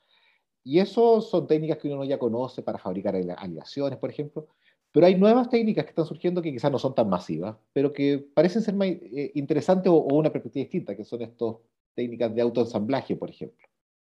Y 0.63 0.79
eso 0.79 1.22
son 1.22 1.48
técnicas 1.48 1.77
que 1.77 1.88
uno 1.88 2.03
ya 2.03 2.20
conoce 2.20 2.62
para 2.62 2.77
fabricar 2.77 3.15
aleaciones, 3.15 3.98
por 3.98 4.10
ejemplo, 4.10 4.48
pero 4.91 5.06
hay 5.06 5.15
nuevas 5.15 5.50
técnicas 5.50 5.86
que 5.86 5.91
están 5.91 6.06
surgiendo 6.06 6.41
que 6.41 6.51
quizás 6.51 6.72
no 6.72 6.79
son 6.79 6.94
tan 6.96 7.10
masivas, 7.10 7.56
pero 7.72 7.94
que 7.94 8.20
parecen 8.34 8.62
ser 8.62 8.75
más 8.75 8.88
eh, 8.88 9.32
interesantes 9.36 9.91
o, 9.91 9.96
o, 9.96 10.15
una 10.15 10.32
perspectiva 10.32 10.63
distinta, 10.63 10.96
que 10.96 11.06
son 11.06 11.22
estas 11.22 11.56
técnicas 11.94 12.34
de 12.34 12.41
autoensamblaje, 12.41 13.15
por 13.15 13.29
ejemplo. 13.29 13.67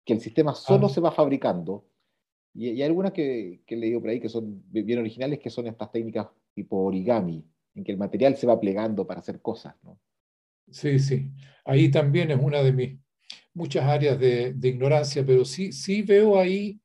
Que 0.04 0.14
el 0.14 0.20
sistema 0.20 0.54
solo 0.54 0.86
ah. 0.86 0.88
se 0.88 1.00
va 1.00 1.12
fabricando 1.12 1.84
y, 2.54 2.68
hay 2.68 2.82
algunas 2.82 3.12
que, 3.12 3.62
que 3.66 3.74
he 3.74 3.78
leído 3.78 4.00
por 4.00 4.10
ahí 4.10 4.20
que 4.20 4.28
son 4.28 4.62
bien 4.70 4.98
originales, 4.98 5.38
que 5.38 5.50
son 5.50 5.66
estas 5.66 5.90
técnicas 5.92 6.28
tipo 6.54 6.78
origami, 6.78 7.44
en 7.74 7.84
que 7.84 7.92
el 7.92 7.98
material 7.98 8.36
se 8.36 8.46
va 8.46 8.60
plegando 8.60 9.06
para 9.06 9.20
hacer 9.20 9.40
cosas. 9.40 9.74
¿no? 9.82 10.00
Sí, 10.70 10.98
sí. 10.98 11.30
Ahí 11.64 11.90
también 11.90 12.30
es 12.30 12.38
una 12.40 12.62
de 12.62 12.72
mis 12.72 12.98
muchas 13.52 13.84
áreas 13.84 14.18
de, 14.18 14.52
de, 14.54 14.68
ignorancia, 14.68 15.24
pero 15.26 15.44
sí, 15.44 15.72
sí 15.72 16.02
veo 16.02 16.38
ahí 16.38 16.80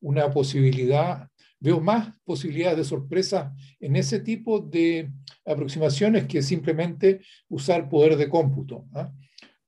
una 0.00 0.30
posibilidad, 0.30 1.28
veo 1.58 1.80
más 1.80 2.14
posibilidades 2.24 2.78
de 2.78 2.84
sorpresa 2.84 3.54
en 3.80 3.96
ese 3.96 4.20
tipo 4.20 4.60
de 4.60 5.10
aproximaciones 5.44 6.26
que 6.26 6.42
simplemente 6.42 7.20
usar 7.48 7.88
poder 7.88 8.16
de 8.16 8.28
cómputo. 8.28 8.86
¿ah? 8.94 9.12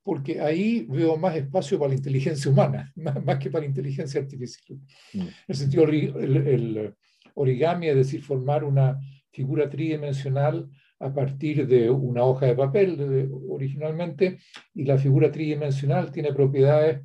porque 0.04 0.38
ahí 0.40 0.86
veo 0.88 1.16
más 1.16 1.34
espacio 1.34 1.78
para 1.78 1.88
la 1.88 1.96
inteligencia 1.96 2.50
humana, 2.50 2.92
más, 2.94 3.38
que 3.38 3.50
para 3.50 3.62
la 3.62 3.68
inteligencia 3.68 4.20
artificial. 4.20 4.78
Mm. 5.14 5.20
En 5.20 5.32
el 5.48 5.56
sentido, 5.56 5.84
el, 5.84 6.94
origami, 7.34 7.88
es 7.88 7.96
decir, 7.96 8.22
formar 8.22 8.62
una 8.62 9.00
figura 9.34 9.68
tridimensional 9.68 10.70
a 11.00 11.12
partir 11.12 11.66
de 11.66 11.90
una 11.90 12.24
hoja 12.24 12.46
de 12.46 12.54
papel 12.54 13.30
originalmente, 13.50 14.38
y 14.74 14.84
la 14.84 14.96
figura 14.96 15.30
tridimensional 15.30 16.10
tiene 16.10 16.32
propiedades, 16.32 17.02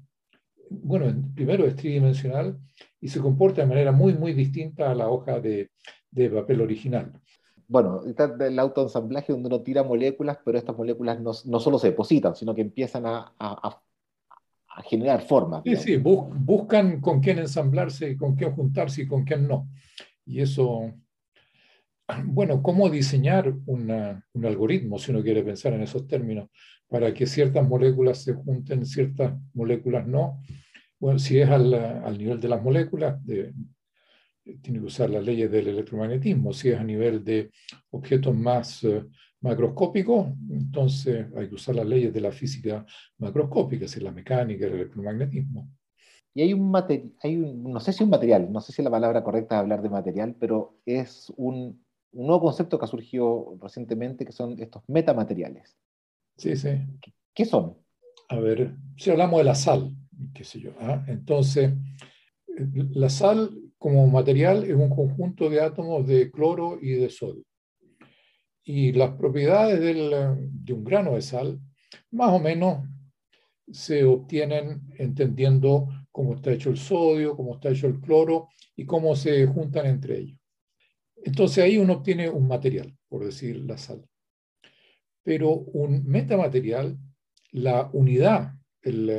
bueno, 0.70 1.14
primero 1.36 1.66
es 1.66 1.76
tridimensional 1.76 2.58
y 3.02 3.10
se 3.10 3.20
comporta 3.20 3.62
de 3.62 3.68
manera 3.68 3.92
muy, 3.92 4.14
muy 4.14 4.34
distinta 4.34 4.92
a 4.92 4.96
la 4.96 5.10
hoja 5.10 5.42
de, 5.42 5.72
de 6.12 6.30
papel 6.30 6.62
original 6.62 7.12
bueno, 7.70 8.02
está 8.08 8.36
el 8.40 8.58
autoensamblaje 8.58 9.32
donde 9.32 9.48
uno 9.48 9.62
tira 9.62 9.84
moléculas, 9.84 10.40
pero 10.44 10.58
estas 10.58 10.76
moléculas 10.76 11.22
no, 11.22 11.32
no 11.46 11.60
solo 11.60 11.78
se 11.78 11.90
depositan, 11.90 12.36
sino 12.36 12.56
que 12.56 12.62
empiezan 12.62 13.06
a, 13.06 13.32
a, 13.40 13.82
a 14.76 14.82
generar 14.82 15.22
formas. 15.22 15.62
Sí, 15.64 15.76
sí, 15.76 15.98
buscan 15.98 17.00
con 17.00 17.22
quién 17.22 17.38
ensamblarse, 17.38 18.18
con 18.18 18.36
quién 18.36 18.54
juntarse 18.54 19.04
y 19.04 19.08
con 19.08 19.24
quién 19.24 19.48
no. 19.48 19.70
Y 20.26 20.42
eso, 20.42 20.92
bueno, 22.26 22.62
¿cómo 22.62 22.90
diseñar 22.90 23.54
una, 23.66 24.26
un 24.34 24.46
algoritmo, 24.46 24.98
si 25.00 25.12
uno 25.12 25.22
quiere 25.22 25.44
pensar 25.44 25.74
en 25.74 25.82
esos 25.82 26.08
términos, 26.08 26.50
para 26.88 27.14
que 27.14 27.26
ciertas 27.26 27.68
moléculas 27.68 28.24
se 28.24 28.34
junten, 28.34 28.86
ciertas 28.86 29.34
moléculas 29.54 30.08
no? 30.08 30.42
Bueno, 31.00 31.20
si 31.20 31.40
es 31.40 31.50
al, 31.50 31.74
al 31.74 32.18
nivel 32.18 32.42
de 32.42 32.50
las 32.50 32.62
moléculas, 32.62 33.24
de, 33.26 33.54
tiene 34.62 34.80
que 34.80 34.86
usar 34.86 35.10
las 35.10 35.24
leyes 35.24 35.52
del 35.52 35.68
electromagnetismo. 35.68 36.54
Si 36.54 36.70
es 36.70 36.80
a 36.80 36.84
nivel 36.84 37.24
de 37.24 37.52
objetos 37.92 38.36
más 38.36 38.84
eh, 38.84 39.06
macroscópicos, 39.42 40.28
entonces 40.50 41.28
hay 41.36 41.48
que 41.48 41.56
usar 41.56 41.76
las 41.76 41.88
leyes 41.88 42.14
de 42.14 42.22
la 42.22 42.32
física 42.32 42.86
macroscópica, 43.18 43.86
es 43.86 44.02
la 44.02 44.12
mecánica, 44.12 44.66
el 44.66 44.74
electromagnetismo. 44.74 45.70
Y 46.34 46.42
hay 46.42 46.54
un 46.54 46.70
material, 46.70 47.12
no 47.64 47.80
sé 47.80 47.92
si 47.92 48.04
un 48.04 48.10
material, 48.12 48.52
no 48.52 48.62
sé 48.62 48.72
si 48.72 48.84
la 48.84 48.92
palabra 48.92 49.24
correcta 49.24 49.56
es 49.56 49.60
hablar 49.60 49.82
de 49.82 49.90
material, 49.90 50.36
pero 50.40 50.78
es 50.86 51.32
un, 51.38 51.84
nuevo 52.12 52.42
concepto 52.42 52.78
que 52.78 52.86
ha 52.86 52.88
surgido 52.88 53.58
recientemente, 53.62 54.26
que 54.26 54.32
son 54.32 54.60
estos 54.60 54.84
metamateriales. 54.88 55.78
Sí, 56.38 56.56
sí. 56.56 56.70
¿Qué, 57.34 57.46
son? 57.46 57.78
A 58.30 58.40
ver, 58.40 58.76
si 58.98 59.10
hablamos 59.10 59.40
de 59.40 59.44
la 59.44 59.56
sal, 59.56 59.96
qué 60.34 60.44
sé 60.44 60.60
yo, 60.60 60.72
¿ah? 60.80 61.04
entonces, 61.08 61.74
la 62.92 63.10
sal 63.10 63.52
como 63.78 64.08
material 64.08 64.66
es 64.66 64.76
un 64.76 64.90
conjunto 64.90 65.50
de 65.50 65.62
átomos 65.62 66.06
de 66.06 66.32
cloro 66.32 66.78
y 66.82 66.92
de 66.92 67.10
sodio. 67.10 67.44
Y 68.64 68.92
las 68.92 69.12
propiedades 69.12 69.80
de 69.80 70.74
un 70.74 70.84
grano 70.84 71.16
de 71.16 71.22
sal, 71.22 71.60
más 72.12 72.32
o 72.32 72.40
menos, 72.40 72.88
se 73.72 74.04
obtienen 74.04 74.82
entendiendo 74.98 75.88
cómo 76.12 76.36
está 76.36 76.52
hecho 76.52 76.70
el 76.70 76.78
sodio, 76.78 77.36
cómo 77.36 77.56
está 77.56 77.70
hecho 77.70 77.88
el 77.88 78.00
cloro 78.00 78.50
y 78.76 78.86
cómo 78.86 79.16
se 79.16 79.46
juntan 79.48 79.86
entre 79.86 80.20
ellos. 80.20 80.39
Entonces 81.24 81.64
ahí 81.64 81.78
uno 81.78 81.94
obtiene 81.94 82.30
un 82.30 82.48
material, 82.48 82.96
por 83.08 83.26
decir 83.26 83.58
la 83.58 83.78
sal. 83.78 84.06
Pero 85.24 85.50
un 85.52 86.06
metamaterial, 86.06 86.98
la 87.52 87.90
unidad, 87.94 88.54
el, 88.82 89.10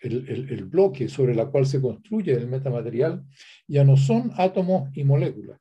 el, 0.00 0.64
bloque 0.64 1.08
sobre 1.08 1.32
el 1.32 1.48
cual 1.48 1.66
se 1.66 1.80
construye 1.80 2.32
el 2.32 2.46
metamaterial, 2.46 3.24
ya 3.66 3.84
no 3.84 3.96
son 3.96 4.30
átomos 4.36 4.96
y 4.96 5.04
moléculas, 5.04 5.60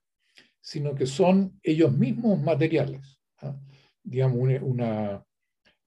sino 0.61 0.93
que 0.93 1.05
son 1.05 1.59
ellos 1.63 1.91
mismos 1.91 2.41
materiales. 2.41 3.19
¿ah? 3.41 3.57
Digamos, 4.03 4.37
una, 4.61 5.25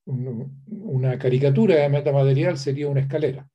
una, 0.05 1.19
caricatura 1.19 1.77
de 1.77 1.89
metamaterial 1.89 2.59
sería 2.59 2.89
una 2.89 3.00
escalera. 3.00 3.49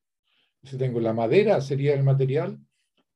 Si 0.62 0.76
tengo 0.76 1.00
la 1.00 1.12
madera 1.12 1.60
sería 1.60 1.94
el 1.94 2.02
material 2.02 2.58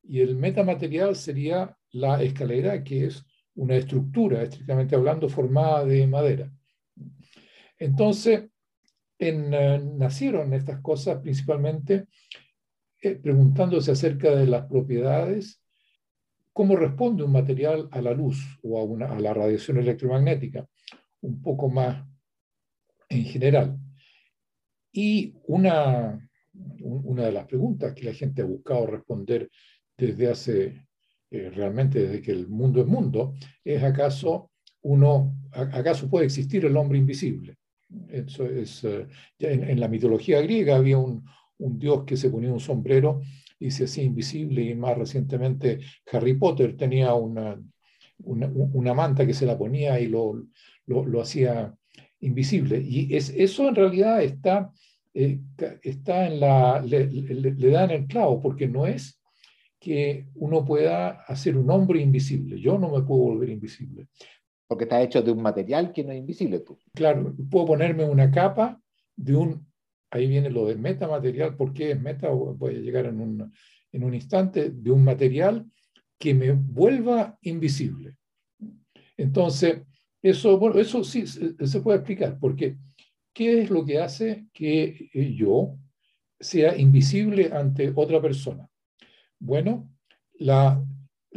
y 0.03 0.21
el 0.21 0.37
metamaterial 0.37 1.17
sería 1.17 1.77
la 1.93 2.23
escalera, 2.23 2.83
que 2.83 3.07
es 3.07 3.25
una 3.55 3.77
estructura, 3.77 4.43
estrictamente 4.43 4.95
hablando, 4.95 5.29
formada 5.29 5.85
de 5.85 6.07
madera. 6.07 6.53
Entonces, 7.79 8.49
eh, 9.19 9.33
nacieron 9.33 10.55
estas 10.55 10.81
cosas 10.81 11.21
principalmente 11.21 12.07
eh, 13.03 13.17
preguntándose 13.17 13.93
acerca 13.93 14.31
de 14.31 14.47
las 14.47 14.67
propiedades, 14.67 15.63
cómo 16.53 16.77
responde 16.77 17.23
un 17.23 17.33
material 17.33 17.89
a 17.93 18.03
la 18.03 18.13
luz 18.13 18.59
o 18.63 18.79
a, 18.79 19.07
a 19.07 19.21
la 19.21 19.35
radiación 19.35 19.79
electromagnética, 19.79 20.67
un 21.23 21.41
poco 21.43 21.69
más 21.69 22.07
en 23.09 23.25
general. 23.25 23.79
Y 24.93 25.35
una, 25.47 26.29
una 26.81 27.25
de 27.25 27.33
las 27.33 27.47
preguntas 27.47 27.95
que 27.95 28.05
la 28.05 28.15
gente 28.15 28.43
ha 28.43 28.47
buscado 28.47 28.87
responder 28.87 29.51
desde 29.97 30.31
hace, 30.31 30.87
eh, 31.31 31.51
realmente 31.55 32.01
desde 32.01 32.23
que 32.23 32.33
el 32.33 32.49
mundo 32.49 32.81
es 32.81 32.87
mundo, 32.87 33.35
es 33.65 33.83
acaso 33.83 34.51
uno, 34.83 35.35
acaso 35.53 36.09
puede 36.09 36.27
existir 36.27 36.65
el 36.65 36.77
hombre 36.77 36.99
invisible. 36.99 37.57
Eso 38.09 38.47
es, 38.47 38.85
eh, 38.85 39.07
en, 39.41 39.81
la 39.81 39.89
mitología 39.89 40.41
griega 40.41 40.77
había 40.77 40.99
un, 40.99 41.25
un 41.59 41.79
dios 41.79 42.05
que 42.05 42.17
se 42.17 42.31
ponía 42.31 42.53
un 42.53 42.61
sombrero 42.61 43.21
y 43.59 43.71
se 43.71 43.85
hacía 43.85 44.05
invisible 44.05 44.63
y 44.63 44.75
más 44.75 44.97
recientemente 44.97 45.81
Harry 46.11 46.35
Potter 46.35 46.77
tenía 46.77 47.15
una, 47.15 47.61
una, 48.25 48.95
manta 48.95 49.27
que 49.27 49.35
se 49.35 49.47
la 49.47 49.59
ponía 49.59 50.01
y 50.01 50.07
lo, 50.07 50.47
lo, 50.87 51.21
hacía 51.21 51.75
invisible. 52.21 52.81
Y 52.81 53.15
es, 53.15 53.31
eso 53.31 53.69
en 53.69 53.75
realidad 53.75 54.23
está, 54.23 54.73
eh, 55.15 55.41
está 55.83 56.27
en 56.27 56.41
la, 56.41 56.81
le, 56.81 57.07
le, 57.07 57.71
da 57.71 57.85
en 57.85 57.91
el 57.91 58.07
clavo, 58.07 58.41
porque 58.41 58.67
no 58.67 58.87
es 58.87 59.20
que 59.81 60.29
uno 60.35 60.65
pueda 60.65 61.23
hacer 61.23 61.57
un 61.57 61.71
hombre 61.71 62.01
invisible. 62.01 62.61
Yo 62.61 62.79
no 62.79 62.91
me 62.91 63.03
puedo 63.03 63.23
volver 63.23 63.49
invisible. 63.49 64.09
Porque 64.69 64.85
está 64.85 65.03
hecho 65.03 65.23
de 65.23 65.33
un 65.33 65.43
material 65.43 65.93
que 65.93 66.05
no 66.05 66.13
es 66.13 66.19
invisible 66.19 66.61
tú. 66.61 66.79
Claro, 66.95 67.35
puedo 67.51 67.67
ponerme 67.67 68.05
una 68.05 68.31
capa 68.31 68.81
de 69.17 69.35
un 69.35 69.71
ahí 70.11 70.27
viene 70.27 70.51
lo 70.51 70.67
del 70.67 70.79
metamaterial, 70.79 71.57
¿por 71.57 71.73
qué 71.73 71.93
es 71.93 72.01
meta? 72.01 72.29
Voy 72.29 72.77
a 72.77 72.79
llegar 72.79 73.07
en 73.07 73.21
un, 73.21 73.53
en 73.93 74.05
un 74.05 74.15
instante, 74.15 74.71
de 74.71 74.91
un 74.91 75.05
material 75.05 75.71
que 76.19 76.35
me 76.35 76.53
vuelva 76.53 77.39
invisible. 77.43 78.17
Entonces, 79.17 79.83
eso, 80.23 80.59
bueno, 80.59 80.79
eso 80.79 81.05
sí 81.05 81.27
se 81.27 81.81
puede 81.81 81.99
explicar, 81.99 82.39
porque 82.39 82.77
¿qué 83.33 83.63
es 83.63 83.71
lo 83.71 83.85
que 83.85 83.99
hace 83.99 84.47
que 84.53 85.09
yo 85.39 85.79
sea 86.39 86.77
invisible 86.77 87.51
ante 87.53 87.93
otra 87.95 88.21
persona? 88.21 88.70
Bueno, 89.41 89.91
la, 90.35 90.85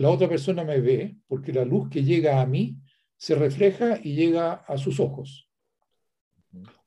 otra 0.03 0.27
persona 0.27 0.65
me 0.65 0.81
ve 0.81 1.15
porque 1.25 1.53
la 1.53 1.63
luz 1.63 1.89
que 1.89 2.03
llega 2.03 2.41
a 2.41 2.45
mí 2.45 2.77
se 3.15 3.33
refleja 3.33 3.98
y 4.03 4.13
llega 4.13 4.53
a 4.53 4.77
sus 4.77 5.00
ojos. 5.00 5.50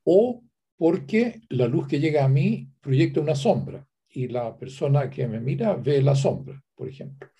O 0.04 0.44
porque 0.76 1.40
la 1.48 1.66
luz 1.66 1.88
que 1.88 2.00
llega 2.00 2.24
a 2.24 2.28
mí 2.28 2.68
proyecta 2.80 3.20
una 3.20 3.34
sombra 3.34 3.88
y 4.10 4.28
la 4.28 4.56
persona 4.58 5.08
que 5.08 5.26
me 5.26 5.40
mira 5.40 5.74
ve 5.74 6.02
la 6.02 6.14
sombra, 6.14 6.62
por 6.74 6.88
ejemplo. 6.88 7.30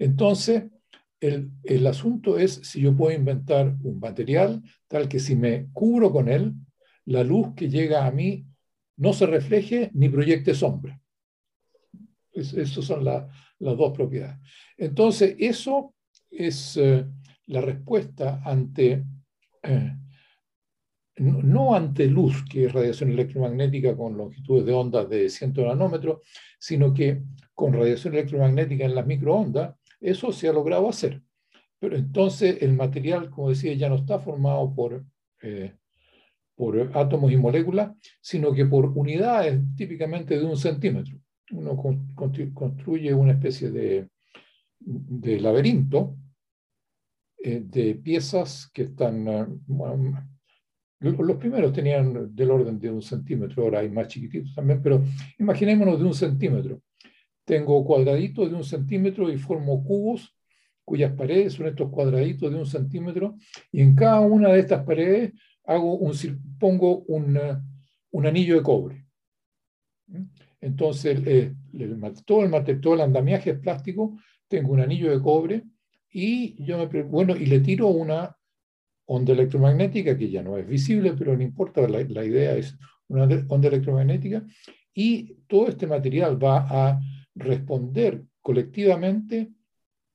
Entonces, 0.00 0.64
el, 1.20 1.52
el, 1.62 1.86
asunto 1.86 2.36
es 2.36 2.54
si 2.64 2.80
yo 2.80 2.96
puedo 2.96 3.16
inventar 3.16 3.76
un 3.84 4.00
material 4.00 4.60
tal 4.88 5.08
que 5.08 5.20
si 5.20 5.36
me 5.36 5.68
cubro 5.72 6.10
con 6.10 6.28
él, 6.28 6.54
la 7.04 7.22
luz 7.22 7.54
que 7.54 7.68
llega 7.68 8.04
a 8.04 8.10
mí 8.10 8.44
no 8.96 9.12
se 9.12 9.26
refleje 9.26 9.92
ni 9.94 10.08
proyecte 10.08 10.54
sombra. 10.54 11.01
Esas 12.32 12.84
son 12.84 13.04
las 13.04 13.26
dos 13.58 13.92
propiedades. 13.92 14.38
Entonces, 14.76 15.36
eso 15.38 15.94
es 16.30 16.76
eh, 16.76 17.04
la 17.46 17.60
respuesta 17.60 18.40
ante 18.44 19.04
eh, 19.62 19.92
no 21.16 21.74
ante 21.74 22.06
luz, 22.06 22.44
que 22.50 22.64
es 22.66 22.72
radiación 22.72 23.10
electromagnética 23.12 23.96
con 23.96 24.16
longitudes 24.16 24.64
de 24.64 24.72
onda 24.72 25.04
de 25.04 25.28
100 25.28 25.52
nanómetros, 25.54 26.20
sino 26.58 26.92
que 26.94 27.22
con 27.54 27.72
radiación 27.72 28.14
electromagnética 28.14 28.84
en 28.84 28.94
las 28.94 29.06
microondas, 29.06 29.76
eso 30.00 30.32
se 30.32 30.48
ha 30.48 30.52
logrado 30.52 30.88
hacer. 30.88 31.22
Pero 31.78 31.96
entonces 31.96 32.58
el 32.62 32.72
material, 32.74 33.30
como 33.30 33.50
decía, 33.50 33.74
ya 33.74 33.88
no 33.88 33.96
está 33.96 34.18
formado 34.18 34.74
por, 34.74 35.04
eh, 35.42 35.74
por 36.54 36.90
átomos 36.94 37.30
y 37.30 37.36
moléculas, 37.36 37.92
sino 38.20 38.52
que 38.52 38.64
por 38.64 38.86
unidades 38.86 39.60
típicamente 39.76 40.38
de 40.38 40.44
un 40.44 40.56
centímetro. 40.56 41.21
Uno 41.52 41.76
construye 42.14 43.14
una 43.14 43.32
especie 43.32 43.70
de, 43.70 44.08
laberinto 45.40 46.16
eh, 47.38 47.62
de 47.64 47.94
piezas 47.96 48.70
que 48.72 48.82
están 48.82 49.28
eh, 49.28 49.46
los 51.02 51.36
primeros 51.36 51.72
tenían 51.72 52.34
del 52.34 52.50
orden 52.50 52.78
de 52.78 52.90
un 52.90 53.02
centímetro, 53.02 53.64
ahora 53.64 53.80
hay 53.80 53.90
más 53.90 54.08
chiquititos 54.08 54.54
también, 54.54 54.80
pero 54.80 55.02
imaginémonos 55.38 55.98
de 55.98 56.04
un 56.04 56.14
centímetro. 56.14 56.80
Tengo 57.44 57.84
cuadraditos 57.84 58.50
de 58.50 58.56
un 58.56 58.64
centímetro 58.64 59.30
y 59.30 59.36
formo 59.36 59.82
cubos 59.82 60.36
cuyas 60.84 61.12
paredes 61.12 61.54
son 61.54 61.66
estos 61.66 61.90
cuadraditos 61.90 62.50
de 62.50 62.58
un 62.58 62.66
centímetro 62.66 63.36
y 63.70 63.82
en 63.82 63.94
cada 63.94 64.20
una 64.20 64.50
de 64.50 64.60
estas 64.60 64.84
paredes 64.84 65.32
hago 65.64 65.96
un, 65.96 66.12
pongo 66.58 67.00
un, 67.08 67.38
un 68.10 68.26
anillo 68.26 68.56
de 68.56 68.62
cobre. 68.62 69.06
Entonces, 70.62 71.20
eh, 71.26 71.54
todo, 72.24 72.44
el, 72.44 72.80
todo 72.80 72.94
el 72.94 73.00
andamiaje 73.00 73.50
es 73.50 73.58
plástico, 73.58 74.16
tengo 74.48 74.72
un 74.72 74.80
anillo 74.80 75.10
de 75.10 75.20
cobre 75.20 75.64
y 76.10 76.62
yo 76.64 76.88
bueno, 77.08 77.36
y 77.36 77.46
le 77.46 77.60
tiro 77.60 77.88
una 77.88 78.34
onda 79.06 79.32
electromagnética 79.32 80.16
que 80.16 80.30
ya 80.30 80.42
no 80.42 80.56
es 80.56 80.66
visible, 80.66 81.14
pero 81.18 81.36
no 81.36 81.42
importa, 81.42 81.86
la, 81.88 82.02
la 82.02 82.24
idea 82.24 82.56
es 82.56 82.78
una 83.08 83.24
onda 83.24 83.68
electromagnética 83.68 84.46
y 84.94 85.34
todo 85.48 85.68
este 85.68 85.86
material 85.86 86.42
va 86.42 86.66
a 86.70 87.00
responder 87.34 88.24
colectivamente 88.40 89.50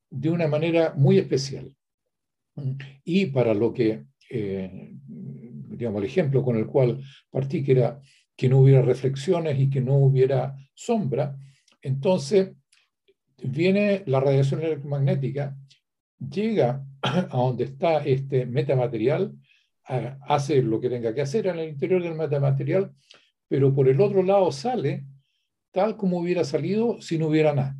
de 0.10 0.30
una 0.30 0.48
manera 0.48 0.94
muy 0.96 1.18
especial. 1.18 1.74
Y 3.04 3.28
para 3.28 3.54
lo 3.54 3.74
que, 3.74 4.06
eh, 4.30 4.94
digamos, 5.08 6.02
el 6.02 6.08
ejemplo 6.08 6.42
con 6.42 6.56
el 6.56 6.68
cual 6.68 7.02
partí, 7.30 7.64
que 7.64 7.74
era 7.74 8.02
que 8.38 8.48
no 8.48 8.60
hubiera 8.60 8.82
reflexiones 8.82 9.60
y 9.60 9.70
que 9.70 9.82
no 9.82 9.96
hubiera 9.96 10.56
sombra, 10.74 11.38
entonces 11.82 12.54
viene 13.44 14.04
la 14.06 14.20
radiación 14.20 14.62
electromagnética 14.62 15.58
llega 16.20 16.86
a 17.02 17.22
donde 17.38 17.66
está 17.66 17.98
este 18.06 18.46
metamaterial, 18.46 19.36
hace 20.28 20.62
lo 20.62 20.82
que 20.82 20.90
tenga 20.90 21.14
que 21.14 21.22
hacer 21.22 21.48
en 21.48 21.60
el 21.60 21.70
interior 21.70 22.04
del 22.04 22.16
metamaterial, 22.16 22.94
pero 23.48 23.74
por 23.74 23.88
el 23.88 24.02
otro 24.02 24.22
lado 24.22 24.52
sale 24.52 25.06
tal 25.72 25.96
como 25.96 26.20
hubiera 26.20 26.44
salido 26.44 27.02
si 27.02 27.18
no 27.18 27.28
hubiera 27.28 27.54
nada. 27.54 27.78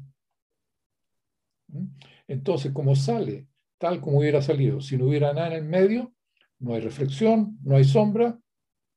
¿Mm? 1.68 1.88
Entonces, 2.28 2.72
como 2.72 2.96
sale 2.96 3.48
tal 3.78 4.00
como 4.02 4.20
hubiera 4.20 4.42
salido 4.42 4.82
si 4.82 4.98
no 4.98 5.06
hubiera 5.06 5.34
nada 5.34 5.48
en 5.48 5.54
el 5.54 5.66
medio, 5.66 6.14
no 6.60 6.74
hay 6.74 6.82
reflexión, 6.82 7.58
no 7.64 7.76
hay 7.76 7.84
sombra, 7.84 8.40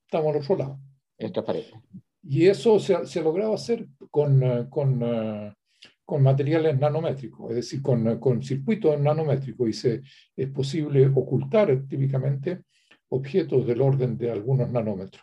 estamos 0.06 0.34
al 0.34 0.42
otro 0.42 0.56
lado. 0.56 0.80
Es 1.20 1.32
transparente. 1.32 1.70
Y 2.22 2.46
eso 2.46 2.78
se, 2.78 3.06
se 3.06 3.20
ha 3.20 3.22
logrado 3.22 3.54
hacer 3.54 3.86
con, 4.10 4.42
eh, 4.42 4.66
con 4.68 5.02
uh, 5.02 5.52
con 6.10 6.24
materiales 6.24 6.76
nanométricos, 6.76 7.50
es 7.50 7.56
decir, 7.56 7.80
con, 7.80 8.18
con 8.18 8.42
circuitos 8.42 8.98
nanométricos, 8.98 9.68
y 9.68 9.72
se, 9.72 10.02
es 10.34 10.50
posible 10.50 11.06
ocultar 11.06 11.84
típicamente 11.86 12.64
objetos 13.10 13.64
del 13.64 13.80
orden 13.80 14.18
de 14.18 14.32
algunos 14.32 14.68
nanómetros. 14.68 15.22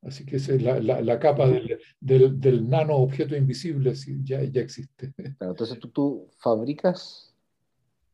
Así 0.00 0.24
que 0.24 0.36
esa 0.36 0.54
es 0.54 0.62
la, 0.62 0.80
la, 0.80 1.18
capa 1.18 1.46
del, 1.48 1.78
del, 2.00 2.40
del, 2.40 2.66
nano 2.66 2.96
objeto 2.96 3.36
invisible 3.36 3.92
ya, 4.24 4.42
ya 4.42 4.62
existe. 4.62 5.12
entonces 5.18 5.78
tú, 5.80 5.90
tú 5.90 6.30
fabricas 6.38 7.34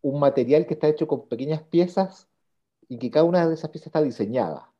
un 0.00 0.18
material 0.18 0.66
que 0.66 0.74
está 0.74 0.88
hecho 0.88 1.06
con 1.06 1.28
pequeñas 1.28 1.62
piezas 1.62 2.28
y 2.88 2.98
que 2.98 3.12
cada 3.12 3.26
una 3.26 3.46
de 3.46 3.54
esas 3.54 3.70
piezas 3.70 3.86
está 3.86 4.02
diseñada 4.02 4.71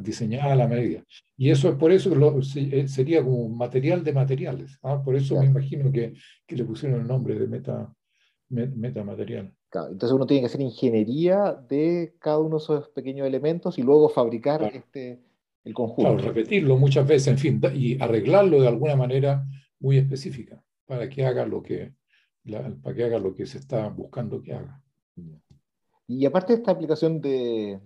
diseñada 0.00 0.52
a 0.52 0.56
la 0.56 0.68
medida. 0.68 1.04
Y 1.36 1.50
eso 1.50 1.68
es 1.68 1.74
por 1.74 1.90
eso 1.92 2.10
que 2.10 2.80
eh, 2.80 2.88
sería 2.88 3.22
como 3.22 3.38
un 3.38 3.56
material 3.56 4.04
de 4.04 4.12
materiales. 4.12 4.78
¿ah? 4.82 5.02
Por 5.02 5.16
eso 5.16 5.38
me 5.40 5.46
imagino 5.46 5.90
que, 5.90 6.14
que, 6.46 6.56
le 6.56 6.64
pusieron 6.64 7.00
el 7.00 7.06
nombre 7.06 7.38
de 7.38 7.46
meta, 7.48 7.92
metamaterial. 8.48 9.52
Claro, 9.68 9.92
entonces 9.92 10.14
uno 10.14 10.26
tiene 10.26 10.42
que 10.42 10.46
hacer 10.46 10.60
ingeniería 10.60 11.52
de 11.68 12.14
cada 12.18 12.38
uno 12.38 12.56
de 12.56 12.62
esos 12.62 12.88
pequeños 12.90 13.26
elementos 13.26 13.78
y 13.78 13.82
luego 13.82 14.08
fabricar 14.08 14.62
este, 14.72 15.20
el 15.64 15.74
conjunto. 15.74 16.14
Claro, 16.14 16.18
repetirlo 16.18 16.78
muchas 16.78 17.06
veces, 17.06 17.28
en 17.28 17.38
fin, 17.38 17.60
y 17.74 18.00
arreglarlo 18.00 18.62
de 18.62 18.68
alguna 18.68 18.96
manera 18.96 19.44
muy 19.80 19.98
específica 19.98 20.62
para 20.86 21.08
que 21.08 21.26
haga 21.26 21.44
lo 21.44 21.62
que, 21.62 21.92
para 22.82 22.94
que 22.94 23.04
haga 23.04 23.18
lo 23.18 23.34
que 23.34 23.44
se 23.44 23.58
está 23.58 23.88
buscando 23.88 24.40
que 24.40 24.54
haga. 24.54 24.82
Y 26.06 26.24
aparte 26.24 26.54
de 26.54 26.60
esta 26.60 26.70
aplicación 26.70 27.20
de, 27.20 27.78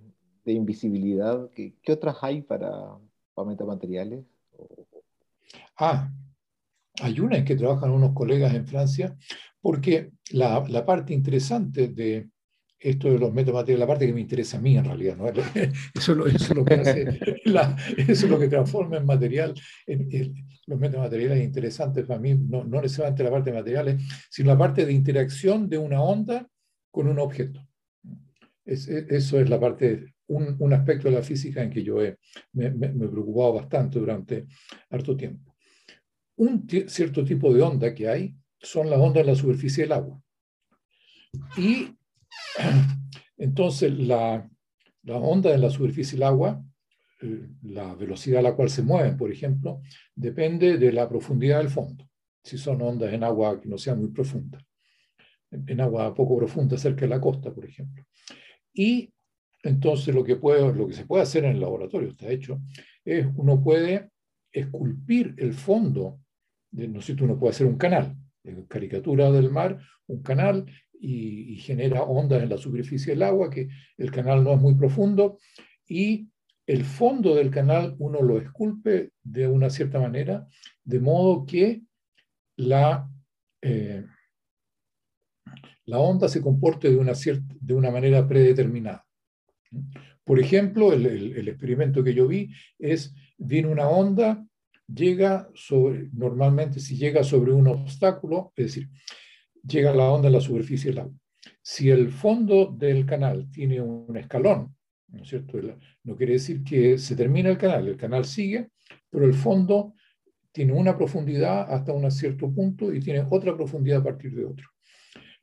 de 0.45 0.53
invisibilidad, 0.53 1.51
¿qué, 1.51 1.75
qué 1.83 1.93
otras 1.93 2.17
hay 2.23 2.43
para, 2.43 2.99
para 3.35 3.49
metamateriales? 3.49 4.25
Ah, 5.79 6.11
hay 7.01 7.21
una 7.21 7.37
en 7.37 7.45
que 7.45 7.57
trabajan 7.57 7.91
unos 7.91 8.13
colegas 8.13 8.55
en 8.55 8.67
Francia, 8.67 9.17
porque 9.61 10.13
la, 10.31 10.65
la, 10.69 10.85
parte 10.85 11.15
interesante 11.15 11.89
de 11.89 12.29
esto 12.79 13.11
de 13.11 13.19
los 13.19 13.33
metamateriales, 13.33 13.81
la 13.81 13.87
parte 13.87 14.07
que 14.07 14.13
me 14.13 14.21
interesa 14.21 14.59
a 14.59 14.61
mí 14.61 14.77
en 14.77 14.85
realidad, 14.85 15.17
¿no? 15.17 15.29
eso, 15.95 16.27
eso, 16.27 16.27
es 16.27 16.55
lo 16.55 16.65
que 16.65 16.75
hace, 16.75 17.21
la, 17.45 17.77
eso 17.97 18.27
es 18.27 18.31
lo 18.31 18.39
que 18.39 18.49
transforma 18.49 18.97
en 18.97 19.07
material, 19.07 19.55
en, 19.87 20.35
los 20.67 20.79
metamateriales 20.79 21.43
interesantes 21.43 22.07
para 22.07 22.21
mí, 22.21 22.35
no, 22.35 22.65
no 22.65 22.81
necesariamente 22.81 23.25
la 23.25 23.31
parte 23.31 23.51
de 23.51 23.57
materiales, 23.57 24.03
sino 24.31 24.51
la 24.51 24.59
parte 24.59 24.87
de 24.87 24.93
interacción 24.93 25.69
de 25.69 25.79
una 25.79 26.03
onda 26.03 26.49
con 26.91 27.09
un 27.09 27.19
objeto. 27.19 27.67
Es, 28.65 28.87
eso 28.89 29.41
es 29.41 29.51
la 29.51 29.59
parte 29.59 30.15
un, 30.35 30.73
aspecto 30.73 31.09
de 31.09 31.15
la 31.15 31.23
física 31.23 31.63
en 31.63 31.71
que 31.71 31.83
yo 31.83 32.03
he, 32.03 32.19
me, 32.53 32.67
he 32.67 33.09
preocupado 33.09 33.55
bastante 33.55 33.99
durante 33.99 34.47
harto 34.91 35.17
tiempo. 35.17 35.55
Un 36.37 36.67
cierto 36.87 37.25
tipo 37.25 37.53
de 37.53 37.63
onda 37.63 37.95
que 37.95 38.09
hay 38.09 38.35
son 38.61 38.89
las 38.91 38.99
ondas 38.99 39.23
en 39.23 39.27
la 39.29 39.35
superficie 39.35 39.85
del 39.85 39.93
agua. 39.93 40.21
Y 41.57 41.97
entonces 43.37 43.99
la, 43.99 44.49
la 45.03 45.17
onda 45.17 45.55
en 45.55 45.61
la 45.61 45.71
superficie 45.71 46.19
del 46.19 46.25
agua 46.25 46.63
la 47.63 47.95
velocidad 47.95 48.41
a 48.41 48.43
la 48.43 48.55
cual 48.55 48.71
se 48.71 48.83
mueven, 48.83 49.17
por 49.17 49.31
ejemplo, 49.31 49.81
depende 50.15 50.79
de 50.79 50.93
la 50.93 51.09
profundidad 51.09 51.59
del 51.59 51.71
fondo, 51.71 52.09
si 52.43 52.59
son 52.59 52.83
ondas 52.83 53.13
en 53.13 53.25
agua 53.25 53.61
que 53.61 53.69
no 53.69 53.79
sean 53.79 54.01
muy 54.01 54.11
profundas, 54.11 54.65
en 55.51 55.81
agua 55.81 56.15
poco 56.15 56.37
profunda 56.37 56.77
cerca 56.77 57.03
de 57.03 57.09
la 57.09 57.21
costa, 57.21 57.53
por 57.53 57.65
ejemplo. 57.65 58.05
Y 58.73 59.12
entonces 59.63 60.15
lo 60.15 60.25
que, 60.25 60.35
se 60.93 61.07
puede 61.07 61.23
hacer 61.23 61.45
en 61.45 61.53
el 61.53 61.61
laboratorio, 61.61 62.11
está 62.11 62.29
hecho, 62.29 62.61
es 63.05 63.27
uno 63.37 63.63
puede 63.63 64.11
esculpir 64.51 65.35
el 65.39 65.55
fondo, 65.55 66.21
no 66.73 67.01
sé, 67.01 67.17
uno 67.21 67.39
puede 67.39 67.51
hacer 67.51 67.67
un 67.67 67.79
canal, 67.79 68.17
caricatura 68.69 69.31
del 69.31 69.51
mar, 69.51 69.79
un 70.07 70.23
canal, 70.23 70.67
y, 71.05 71.55
y, 71.55 71.57
genera 71.57 72.03
ondas 72.03 72.45
en 72.45 72.49
la 72.49 72.57
superficie 72.57 73.13
del 73.13 73.25
agua, 73.25 73.51
que 73.51 73.69
el 73.99 74.13
canal 74.13 74.45
no 74.45 74.53
es 74.53 74.61
muy 74.61 74.75
profundo, 74.77 75.39
y 75.89 76.29
el 76.67 76.85
fondo 76.85 77.35
del 77.35 77.51
canal 77.51 77.97
uno 77.99 78.23
lo 78.23 78.39
esculpe 78.39 79.11
de 79.23 79.49
una 79.49 79.69
cierta 79.69 79.99
manera, 80.01 80.47
de 80.85 81.01
modo 81.01 81.45
que 81.45 81.83
la, 82.57 83.09
eh, 83.61 84.05
la 85.85 85.99
onda 85.99 86.29
se 86.29 86.41
comporte 86.41 86.89
de 86.89 86.97
una, 86.97 87.15
cierta, 87.15 87.55
de 87.61 87.75
una 87.75 87.91
manera 87.91 88.27
predeterminada. 88.27 89.05
Por 90.25 90.39
ejemplo, 90.39 90.93
el, 90.93 91.49
experimento 91.49 92.05
que 92.05 92.15
yo 92.15 92.29
vi 92.29 92.51
es, 92.79 93.15
viene 93.39 93.69
una 93.69 93.89
onda, 93.89 94.47
llega 94.87 95.49
sobre, 95.55 96.09
normalmente 96.13 96.81
si 96.81 96.97
llega 96.97 97.25
sobre 97.25 97.53
un 97.53 97.67
obstáculo, 97.67 98.53
es 98.57 98.67
decir, 98.67 98.89
llega 99.67 99.95
la 99.95 100.11
onda 100.11 100.29
a 100.29 100.33
la 100.33 100.41
superficie 100.41 100.91
del 100.91 101.01
agua. 101.01 101.15
Si 101.61 101.91
el 101.91 102.11
fondo 102.11 102.67
del 102.67 103.05
canal 103.07 103.51
tiene 103.51 103.81
un 103.81 104.17
escalón, 104.17 104.75
¿no 105.09 105.23
es 105.23 105.29
cierto? 105.29 105.59
No 106.05 106.17
quiere 106.17 106.35
decir 106.35 106.63
que 106.63 106.99
se 106.99 107.17
termina 107.17 107.51
el 107.51 107.59
canal, 107.59 107.89
el 107.89 107.97
canal 107.97 108.25
sigue, 108.25 108.71
pero 109.11 109.25
el 109.25 109.35
fondo 109.35 109.95
tiene 110.53 110.73
una 110.73 110.97
profundidad 110.97 111.73
hasta 111.73 111.93
un 111.93 112.11
cierto 112.11 112.53
punto 112.53 112.93
y 112.93 113.01
tiene 113.01 113.27
otra 113.29 113.57
profundidad 113.57 114.01
a 114.01 114.05
partir 114.05 114.35
de 114.35 114.45
otro. 114.45 114.69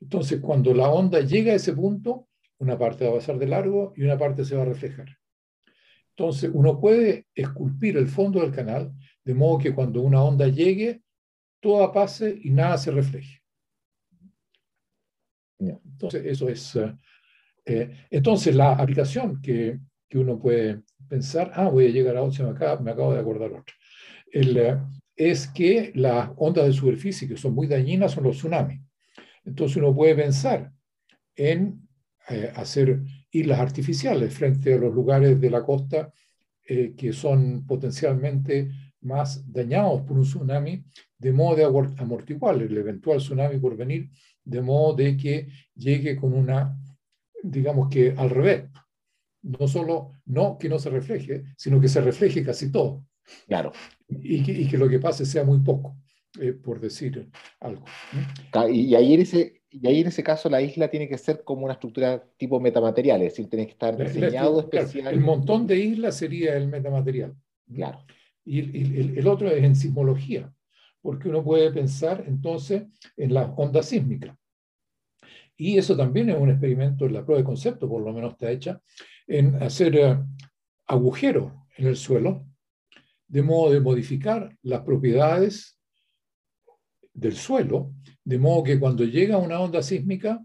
Entonces, 0.00 0.40
cuando 0.40 0.72
la 0.72 0.88
onda 0.88 1.20
llega 1.20 1.52
a 1.52 1.56
ese 1.56 1.74
punto, 1.74 2.28
una 2.60 2.78
parte 2.78 3.04
va 3.04 3.10
a 3.10 3.14
pasar 3.14 3.38
de 3.38 3.46
largo 3.46 3.92
y 3.96 4.02
una 4.02 4.16
parte 4.16 4.44
se 4.44 4.54
va 4.54 4.62
a 4.62 4.66
reflejar. 4.66 5.08
Entonces, 6.10 6.50
uno 6.52 6.78
puede 6.78 7.26
esculpir 7.34 7.96
el 7.96 8.08
fondo 8.08 8.40
del 8.40 8.52
canal 8.52 8.92
de 9.24 9.34
modo 9.34 9.58
que 9.58 9.74
cuando 9.74 10.02
una 10.02 10.22
onda 10.22 10.46
llegue, 10.46 11.02
toda 11.60 11.92
pase 11.92 12.38
y 12.42 12.50
nada 12.50 12.78
se 12.78 12.90
refleje. 12.90 13.42
Entonces, 15.58 16.24
eso 16.24 16.48
es 16.48 16.76
eh, 16.76 16.94
eh, 17.66 17.90
entonces, 18.10 18.54
la 18.54 18.72
aplicación 18.72 19.40
que, 19.40 19.78
que, 20.08 20.18
uno 20.18 20.38
puede 20.38 20.82
pensar, 21.08 21.52
ah, 21.54 21.68
voy 21.68 21.86
a 21.86 21.90
llegar 21.90 22.16
a 22.16 22.22
otra, 22.22 22.46
me 22.46 22.50
acabo, 22.52 22.82
me 22.82 22.90
acabo 22.90 23.12
de 23.12 23.20
acordar 23.20 23.52
otra, 23.52 23.74
el, 24.32 24.56
eh, 24.56 24.78
es 25.16 25.48
que 25.48 25.92
las 25.94 26.30
ondas 26.36 26.66
de 26.66 26.72
superficie 26.72 27.28
que 27.28 27.36
son 27.36 27.54
muy 27.54 27.66
dañinas 27.66 28.12
son 28.12 28.24
los 28.24 28.36
tsunamis. 28.36 28.80
Entonces 29.44 29.76
uno 29.76 29.94
puede 29.94 30.14
pensar 30.14 30.72
en 31.36 31.86
eh, 32.30 32.52
hacer 32.54 33.02
islas 33.30 33.60
artificiales 33.60 34.32
frente 34.32 34.74
a 34.74 34.78
los 34.78 34.94
lugares 34.94 35.40
de 35.40 35.50
la 35.50 35.62
costa 35.62 36.12
que 36.96 37.12
son 37.12 37.66
potencialmente 37.66 38.70
más 39.00 39.42
dañados 39.50 40.02
por 40.02 40.16
un 40.16 40.22
tsunami, 40.22 40.84
de 41.18 41.32
modo 41.32 41.56
de 41.56 41.64
amortiguar 41.64 42.62
el 42.62 42.78
eventual 42.78 43.18
tsunami 43.18 43.58
por 43.58 43.76
venir, 43.76 44.08
de 44.44 44.62
modo 44.62 44.94
de 44.94 45.16
que 45.16 45.48
llegue 45.74 46.14
con 46.14 46.32
una 46.32 46.80
digamos 47.42 47.88
que 47.88 48.14
al 48.16 48.30
revés, 48.30 48.64
no 49.42 49.66
solo 49.68 50.12
no 50.26 50.58
que 50.58 50.68
no 50.68 50.78
se 50.78 50.90
refleje, 50.90 51.44
sino 51.56 51.80
que 51.80 51.88
se 51.88 52.00
refleje 52.00 52.44
casi 52.44 52.70
todo. 52.70 53.06
Claro. 53.46 53.72
Y 54.08 54.42
que, 54.42 54.52
y 54.52 54.68
que 54.68 54.78
lo 54.78 54.88
que 54.88 54.98
pase 54.98 55.24
sea 55.24 55.44
muy 55.44 55.60
poco, 55.60 55.96
eh, 56.40 56.52
por 56.52 56.80
decir 56.80 57.30
algo. 57.60 57.84
Y 58.70 58.94
ahí, 58.94 59.14
en 59.14 59.20
ese, 59.20 59.59
y 59.70 59.86
ahí 59.86 60.00
en 60.00 60.08
ese 60.08 60.22
caso 60.22 60.48
la 60.48 60.60
isla 60.60 60.88
tiene 60.88 61.08
que 61.08 61.16
ser 61.16 61.44
como 61.44 61.64
una 61.64 61.74
estructura 61.74 62.22
tipo 62.36 62.58
metamaterial, 62.58 63.22
es 63.22 63.32
decir, 63.32 63.48
tiene 63.48 63.66
que 63.66 63.72
estar 63.72 63.96
diseñado 63.96 64.60
especial. 64.60 65.14
el 65.14 65.20
montón 65.20 65.66
de 65.66 65.78
islas 65.78 66.16
sería 66.16 66.56
el 66.56 66.66
metamaterial. 66.68 67.34
Claro. 67.72 68.04
Y 68.44 68.58
el, 68.60 69.18
el, 69.18 69.28
otro 69.28 69.48
es 69.48 69.62
en 69.62 69.76
sismología, 69.76 70.52
porque 71.00 71.28
uno 71.28 71.44
puede 71.44 71.70
pensar 71.70 72.24
entonces 72.26 72.82
en 73.16 73.32
las 73.32 73.50
ondas 73.56 73.86
sísmicas. 73.86 74.36
Y 75.56 75.78
eso 75.78 75.96
también 75.96 76.30
es 76.30 76.36
un 76.36 76.50
experimento, 76.50 77.06
en 77.06 77.12
la 77.12 77.24
prueba 77.24 77.38
de 77.38 77.44
concepto 77.44 77.88
por 77.88 78.02
lo 78.02 78.12
menos 78.12 78.32
está 78.32 78.50
hecha, 78.50 78.80
en 79.26 79.62
hacer 79.62 79.94
eh, 79.94 80.18
agujeros 80.86 81.52
en 81.76 81.86
el 81.86 81.96
suelo, 81.96 82.44
de 83.28 83.42
modo 83.42 83.70
de 83.70 83.80
modificar 83.80 84.56
las 84.62 84.80
propiedades 84.80 85.79
del 87.12 87.34
suelo, 87.34 87.92
de 88.24 88.38
modo 88.38 88.62
que 88.64 88.78
cuando 88.78 89.04
llega 89.04 89.38
una 89.38 89.60
onda 89.60 89.82
sísmica, 89.82 90.44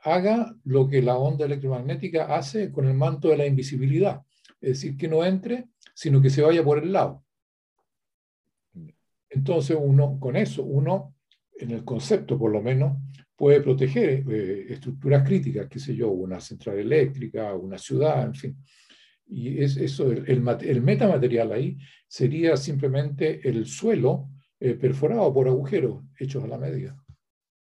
haga 0.00 0.54
lo 0.64 0.88
que 0.88 1.02
la 1.02 1.16
onda 1.16 1.46
electromagnética 1.46 2.34
hace 2.36 2.70
con 2.70 2.86
el 2.86 2.94
manto 2.94 3.28
de 3.28 3.38
la 3.38 3.46
invisibilidad, 3.46 4.20
es 4.60 4.80
decir, 4.80 4.96
que 4.96 5.08
no 5.08 5.24
entre, 5.24 5.68
sino 5.94 6.20
que 6.20 6.30
se 6.30 6.42
vaya 6.42 6.62
por 6.62 6.78
el 6.78 6.92
lado. 6.92 7.24
Entonces 9.30 9.76
uno, 9.80 10.18
con 10.20 10.36
eso, 10.36 10.62
uno, 10.62 11.14
en 11.58 11.70
el 11.70 11.84
concepto 11.84 12.38
por 12.38 12.52
lo 12.52 12.62
menos, 12.62 12.98
puede 13.36 13.60
proteger 13.60 14.24
eh, 14.30 14.66
estructuras 14.68 15.26
críticas, 15.26 15.66
qué 15.68 15.78
sé 15.78 15.96
yo, 15.96 16.10
una 16.10 16.40
central 16.40 16.78
eléctrica, 16.78 17.54
una 17.54 17.78
ciudad, 17.78 18.24
en 18.24 18.34
fin. 18.34 18.56
Y 19.26 19.62
es, 19.62 19.76
eso, 19.76 20.12
el, 20.12 20.24
el, 20.28 20.82
metamaterial 20.82 21.52
ahí 21.52 21.78
sería 22.06 22.56
simplemente 22.56 23.48
el 23.48 23.66
suelo 23.66 24.28
eh, 24.64 24.76
perforado 24.76 25.30
por 25.34 25.46
agujeros 25.46 26.02
hechos 26.18 26.42
a 26.42 26.46
la 26.46 26.56
medida. 26.56 26.96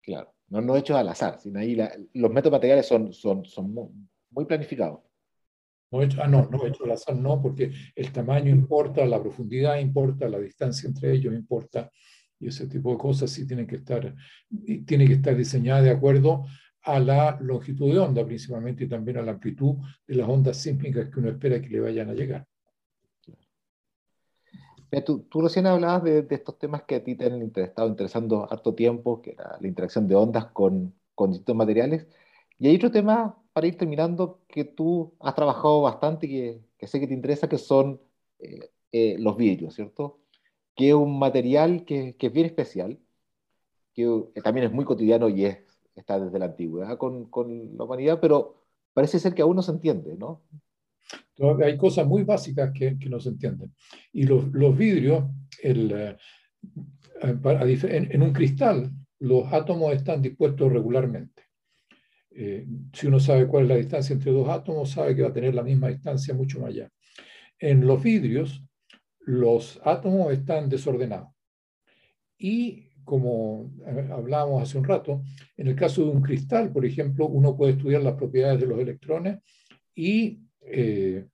Claro, 0.01 0.33
no, 0.47 0.61
no 0.61 0.77
hechos 0.77 0.95
al 0.95 1.09
azar, 1.09 1.37
sino 1.37 1.59
ahí 1.59 1.77
los 2.13 2.31
metamateriales 2.31 2.85
son, 2.85 3.11
son, 3.11 3.43
son 3.43 3.73
muy, 4.31 4.45
planificados. 4.45 5.01
No 5.91 5.99
ah, 5.99 6.27
no, 6.29 6.47
no 6.49 6.65
hechos 6.65 6.85
al 6.85 6.91
azar, 6.93 7.17
no, 7.17 7.41
porque 7.41 7.73
el 7.93 8.13
tamaño 8.13 8.51
importa, 8.51 9.05
la 9.05 9.21
profundidad 9.21 9.77
importa, 9.79 10.29
la 10.29 10.39
distancia 10.39 10.87
entre 10.87 11.11
ellos 11.11 11.33
importa, 11.33 11.91
y 12.39 12.47
ese 12.47 12.67
tipo 12.67 12.93
de 12.93 12.97
cosas 12.97 13.31
sí 13.31 13.45
tienen 13.45 13.67
que 13.67 13.75
estar, 13.75 14.15
tiene 14.85 15.07
que 15.07 15.13
estar 15.15 15.35
diseñada 15.35 15.81
de 15.81 15.89
acuerdo 15.89 16.45
a 16.83 17.01
la 17.01 17.37
longitud 17.41 17.91
de 17.91 17.99
onda 17.99 18.25
principalmente 18.25 18.85
y 18.85 18.87
también 18.87 19.17
a 19.17 19.23
la 19.23 19.33
amplitud 19.33 19.75
de 20.07 20.15
las 20.15 20.29
ondas 20.29 20.55
sísmicas 20.55 21.09
que 21.09 21.19
uno 21.19 21.31
espera 21.31 21.61
que 21.61 21.67
le 21.67 21.81
vayan 21.81 22.09
a 22.09 22.13
llegar. 22.13 22.47
Tú, 25.05 25.19
tú 25.29 25.41
recién 25.41 25.67
hablabas 25.67 26.03
de, 26.03 26.21
de, 26.23 26.35
estos 26.35 26.57
temas 26.57 26.83
que 26.83 26.95
a 26.95 27.03
ti 27.03 27.15
te 27.15 27.25
han 27.25 27.41
estado 27.55 27.89
interesando 27.89 28.47
harto 28.51 28.73
tiempo, 28.73 29.21
que 29.21 29.31
era 29.31 29.57
la 29.59 29.67
interacción 29.67 30.07
de 30.07 30.15
ondas 30.15 30.45
con, 30.47 30.93
con 31.15 31.31
distintos 31.31 31.55
materiales. 31.55 32.07
Y 32.59 32.67
hay 32.67 32.75
otro 32.77 32.91
tema, 32.91 33.37
para 33.53 33.67
ir 33.67 33.77
terminando, 33.77 34.41
que 34.47 34.63
tú 34.63 35.13
has 35.19 35.35
trabajado 35.35 35.81
bastante 35.81 36.27
y 36.27 36.29
que, 36.29 36.61
que 36.77 36.87
sé 36.87 36.99
que 36.99 37.07
te 37.07 37.13
interesa, 37.13 37.49
que 37.49 37.57
son 37.57 38.01
eh, 38.39 38.71
eh, 38.91 39.15
los 39.19 39.35
vidrios, 39.37 39.75
¿cierto? 39.75 40.19
que 40.77 40.89
es 40.89 40.93
un 40.95 41.19
material 41.19 41.85
que, 41.85 42.15
que 42.17 42.27
es 42.27 42.33
bien 42.33 42.45
especial, 42.45 42.99
que 43.93 44.41
también 44.43 44.67
es 44.67 44.71
muy 44.73 44.85
cotidiano 44.85 45.27
y 45.27 45.45
es, 45.45 45.57
está 45.95 46.19
desde 46.19 46.39
la 46.39 46.45
antigüedad 46.45 46.97
con, 46.97 47.25
con 47.25 47.75
la 47.77 47.83
humanidad, 47.83 48.19
pero 48.21 48.63
parece 48.93 49.19
ser 49.19 49.33
que 49.33 49.41
aún 49.41 49.55
no 49.55 49.63
se 49.63 49.71
entiende, 49.71 50.15
¿no? 50.15 50.43
Hay 51.63 51.77
cosas 51.77 52.07
muy 52.07 52.23
básicas 52.23 52.71
que, 52.73 52.97
que 52.97 53.09
no 53.09 53.19
se 53.19 53.29
entienden. 53.29 53.73
Y 54.11 54.23
los, 54.23 54.47
los 54.53 54.77
vidrios, 54.77 55.25
el, 55.61 55.91
eh, 55.91 56.17
en, 57.21 58.11
en, 58.11 58.21
un 58.21 58.33
cristal, 58.33 58.91
los 59.19 59.51
átomos 59.51 59.93
están 59.93 60.21
dispuestos 60.21 60.71
regularmente. 60.71 61.43
Eh, 62.31 62.67
si 62.93 63.07
uno 63.07 63.19
sabe 63.19 63.47
cuál 63.47 63.63
es 63.63 63.69
la 63.69 63.75
distancia 63.77 64.13
entre 64.13 64.31
dos 64.31 64.47
átomos, 64.49 64.91
sabe 64.91 65.15
que 65.15 65.23
va 65.23 65.29
a 65.29 65.33
tener 65.33 65.55
la 65.55 65.63
misma 65.63 65.87
distancia 65.87 66.33
mucho 66.33 66.59
más 66.59 66.69
allá. 66.69 66.89
En 67.59 67.85
los 67.85 68.01
vidrios, 68.03 68.63
los 69.21 69.79
átomos 69.83 70.31
están 70.31 70.69
desordenados. 70.69 71.29
Y 72.37 72.87
como 73.03 73.73
eh, 73.87 74.09
hablábamos 74.11 74.61
hace 74.61 74.77
un 74.77 74.83
rato, 74.83 75.23
en 75.55 75.67
el 75.67 75.75
caso 75.75 76.03
de 76.03 76.09
un 76.09 76.21
cristal, 76.21 76.71
por 76.71 76.85
ejemplo, 76.85 77.25
uno 77.25 77.55
puede 77.55 77.71
estudiar 77.71 78.03
las 78.03 78.15
propiedades 78.15 78.59
de 78.59 78.67
los 78.67 78.79
electrones 78.79 79.39
y 79.95 80.41
eh, 80.69 81.27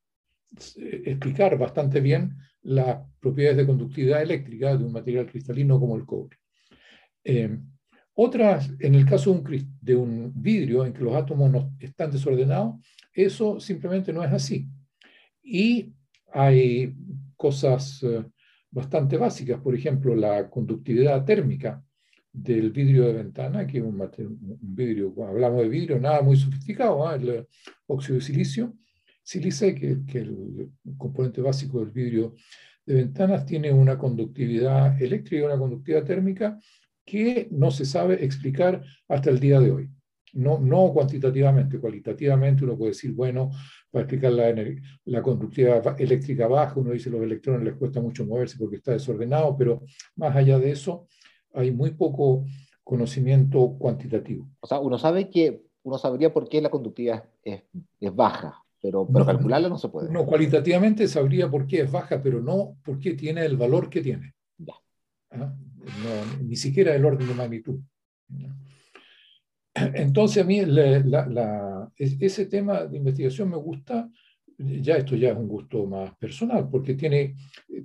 explicar 1.06 1.58
bastante 1.58 2.00
bien 2.00 2.38
las 2.62 3.00
propiedades 3.19 3.58
de 3.58 3.65
conductividad 3.65 4.22
eléctrica 4.22 4.76
de 4.76 4.84
un 4.84 4.93
material 4.93 5.26
cristalino 5.26 5.80
como 5.80 5.96
el 5.96 6.06
cobre. 6.06 6.38
Eh, 7.24 7.58
otras, 8.15 8.72
en 8.80 8.96
el 8.96 9.06
caso 9.06 9.32
de 9.32 9.38
un, 9.38 9.78
de 9.82 9.96
un, 9.96 10.34
vidrio 10.36 10.86
en 10.86 10.93
que 10.93 11.04
los 11.04 11.15
átomos 11.15 11.52
no 11.52 11.76
están 11.80 12.12
desordenados, 12.12 12.76
eso 13.12 13.60
simplemente 13.60 14.13
no 14.13 14.24
es 14.24 14.32
así. 14.32 14.67
Y 15.41 15.93
hay 16.32 16.96
cosas 17.36 18.04
eh, 18.04 18.24
bastante 18.69 19.17
básicas, 19.17 19.60
por 19.62 19.76
ejemplo, 19.76 20.15
la 20.15 20.50
conductividad 20.50 21.26
térmica 21.26 21.84
del 22.32 22.72
vidrio 22.72 23.06
de 23.06 23.13
ventana, 23.13 23.67
que 23.67 23.80
es 23.80 23.84
un, 23.84 24.02
vidrio, 24.62 25.13
cuando 25.13 25.34
hablamos 25.34 25.62
de 25.62 25.69
vidrio, 25.69 26.00
nada 26.00 26.22
muy 26.22 26.36
sofisticado, 26.36 27.12
¿eh? 27.12 27.15
el 27.15 27.48
óxido 27.88 28.15
de 28.15 28.22
silicio, 28.22 28.74
sílice, 29.23 29.73
que, 29.73 30.05
que 30.05 30.19
el 30.19 30.71
componente 30.97 31.41
básico 31.41 31.79
del 31.79 31.91
vidrio 31.91 32.36
de 32.86 32.95
ventanas, 32.95 33.45
tiene 33.45 33.71
una 33.71 33.97
conductividad 33.97 35.01
eléctrica 35.01 35.43
y 35.43 35.45
una 35.45 35.57
conductividad 35.57 36.03
térmica 36.03 36.59
que 37.05 37.47
no 37.51 37.71
se 37.71 37.86
sabe 37.86 38.23
explicar 38.23 38.83
hasta 39.07 39.29
el 39.29 39.39
día 39.39 39.59
de 39.59 39.71
hoy. 39.71 39.89
No, 40.33 40.59
no 40.59 40.91
cuantitativamente, 40.91 41.79
cualitativamente 41.79 42.63
uno 42.63 42.75
puede 42.75 42.91
decir, 42.91 43.13
bueno, 43.13 43.51
para 43.91 44.03
explicar 44.03 44.31
la, 44.31 44.53
la 45.05 45.21
conductividad 45.21 45.99
eléctrica 46.01 46.47
baja, 46.47 46.79
uno 46.79 46.91
dice 46.91 47.09
los 47.09 47.21
electrones 47.21 47.63
les 47.63 47.75
cuesta 47.75 48.01
mucho 48.01 48.25
moverse 48.25 48.57
porque 48.57 48.77
está 48.77 48.93
desordenado, 48.93 49.55
pero 49.55 49.83
más 50.15 50.36
allá 50.36 50.57
de 50.57 50.71
eso 50.71 51.07
hay 51.53 51.71
muy 51.71 51.91
poco 51.91 52.45
conocimiento 52.83 53.75
cuantitativo. 53.77 54.49
O 54.59 54.67
sea, 54.67 54.79
uno 54.79 54.97
sabe 54.97 55.29
que, 55.29 55.62
uno 55.83 55.97
sabría 55.97 56.33
por 56.33 56.49
qué 56.49 56.62
la 56.62 56.69
conductividad 56.71 57.25
es, 57.43 57.62
es 57.99 58.15
baja, 58.15 58.62
pero, 58.84 59.08
pero 59.08 59.26
calcularla 59.26 59.69
no 59.69 59.78
se 59.78 59.88
puede. 59.88 60.12
No, 60.12 60.26
cualitativamente 60.26 61.08
sabría 61.08 61.50
por 61.50 61.65
qué 61.65 61.82
es 61.84 61.91
baja, 61.91 62.22
pero 62.22 62.41
no 62.41 62.76
por 62.84 63.00
qué 63.00 63.13
tiene 63.13 63.46
el 63.46 63.56
valor 63.56 63.89
que 63.89 64.02
tiene. 64.02 64.34
Ya. 64.58 64.74
¿Ah? 65.32 65.56
No, 65.78 66.43
ni 66.43 66.58
siquiera 66.58 66.93
el 66.93 67.06
orden 67.06 67.26
de 67.26 67.34
magnitud. 67.34 67.80
Entonces 69.74 70.43
a 70.43 70.46
mí 70.46 70.62
ese 71.98 72.46
tema 72.48 72.84
de 72.84 72.98
investigación 72.98 73.52
me 73.52 73.56
gusta, 73.56 74.10
ya 74.58 74.98
esto 74.98 75.15
ya 75.15 75.30
es 75.30 75.38
un 75.38 75.48
gusto 75.48 75.86
más 75.86 76.13
personal, 76.17 76.67
porque 76.69 76.96
tiene, 76.96 77.36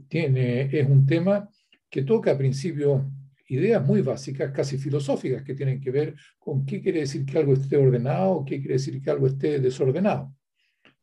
tiene, 0.09 0.63
es 0.63 0.89
un 0.89 1.07
tema 1.07 1.49
que 1.89 2.03
toca 2.03 2.33
a 2.33 2.39
principio 2.39 3.09
ideas 3.47 3.87
muy 3.87 4.03
básicas, 4.03 4.51
casi 4.51 4.79
filosóficas, 4.79 5.45
que 5.45 5.55
tienen 5.55 5.81
que 5.81 5.93
ver 5.93 6.17
con 6.41 6.67
qué 6.67 6.81
quiere 6.83 7.01
decir 7.01 7.25
que 7.25 7.39
algo 7.39 7.53
esté 7.53 7.77
ordenado, 7.77 8.45
qué 8.45 8.59
quiere 8.59 8.75
decir 8.75 9.01
que 9.01 9.11
algo 9.11 9.29
esté 9.29 9.61
desordenado 9.61 10.35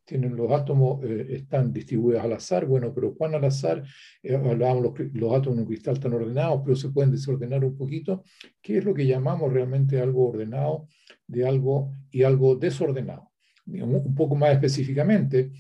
tienen 0.06 0.36
los 0.36 0.52
átomos, 0.52 1.04
eh, 1.04 1.28
están 1.32 1.74
distribuidos 1.74 2.24
al 2.24 2.34
azar, 2.34 2.65
bueno, 2.65 2.94
pero 2.94 3.13
¿cuán 3.15 3.36
al 3.36 3.44
azar? 3.44 3.84
Eh, 4.22 4.36
hablábamos, 4.36 4.84
los, 4.84 5.13
los, 5.13 5.34
átomos 5.34 5.58
en 5.58 5.63
un 5.63 5.68
cristal 5.68 5.96
están 5.96 6.13
ordenados, 6.13 6.62
pero 6.63 6.76
se 6.76 6.89
pueden 6.89 7.12
desordenar 7.12 7.65
un 7.65 7.76
poquito. 7.76 8.24
¿Qué 8.62 8.78
es 8.78 8.86
lo 8.86 8.94
que 8.94 9.06
llamamos 9.06 9.52
realmente 9.52 10.00
algo 10.00 10.30
ordenado 10.30 10.88
de 11.28 11.48
algo 11.48 11.91
y 12.12 12.24
algo 12.24 12.56
desordenado? 12.56 13.32
un 13.68 14.13
poco 14.13 14.36
más 14.36 14.52
específicamente, 14.52 15.52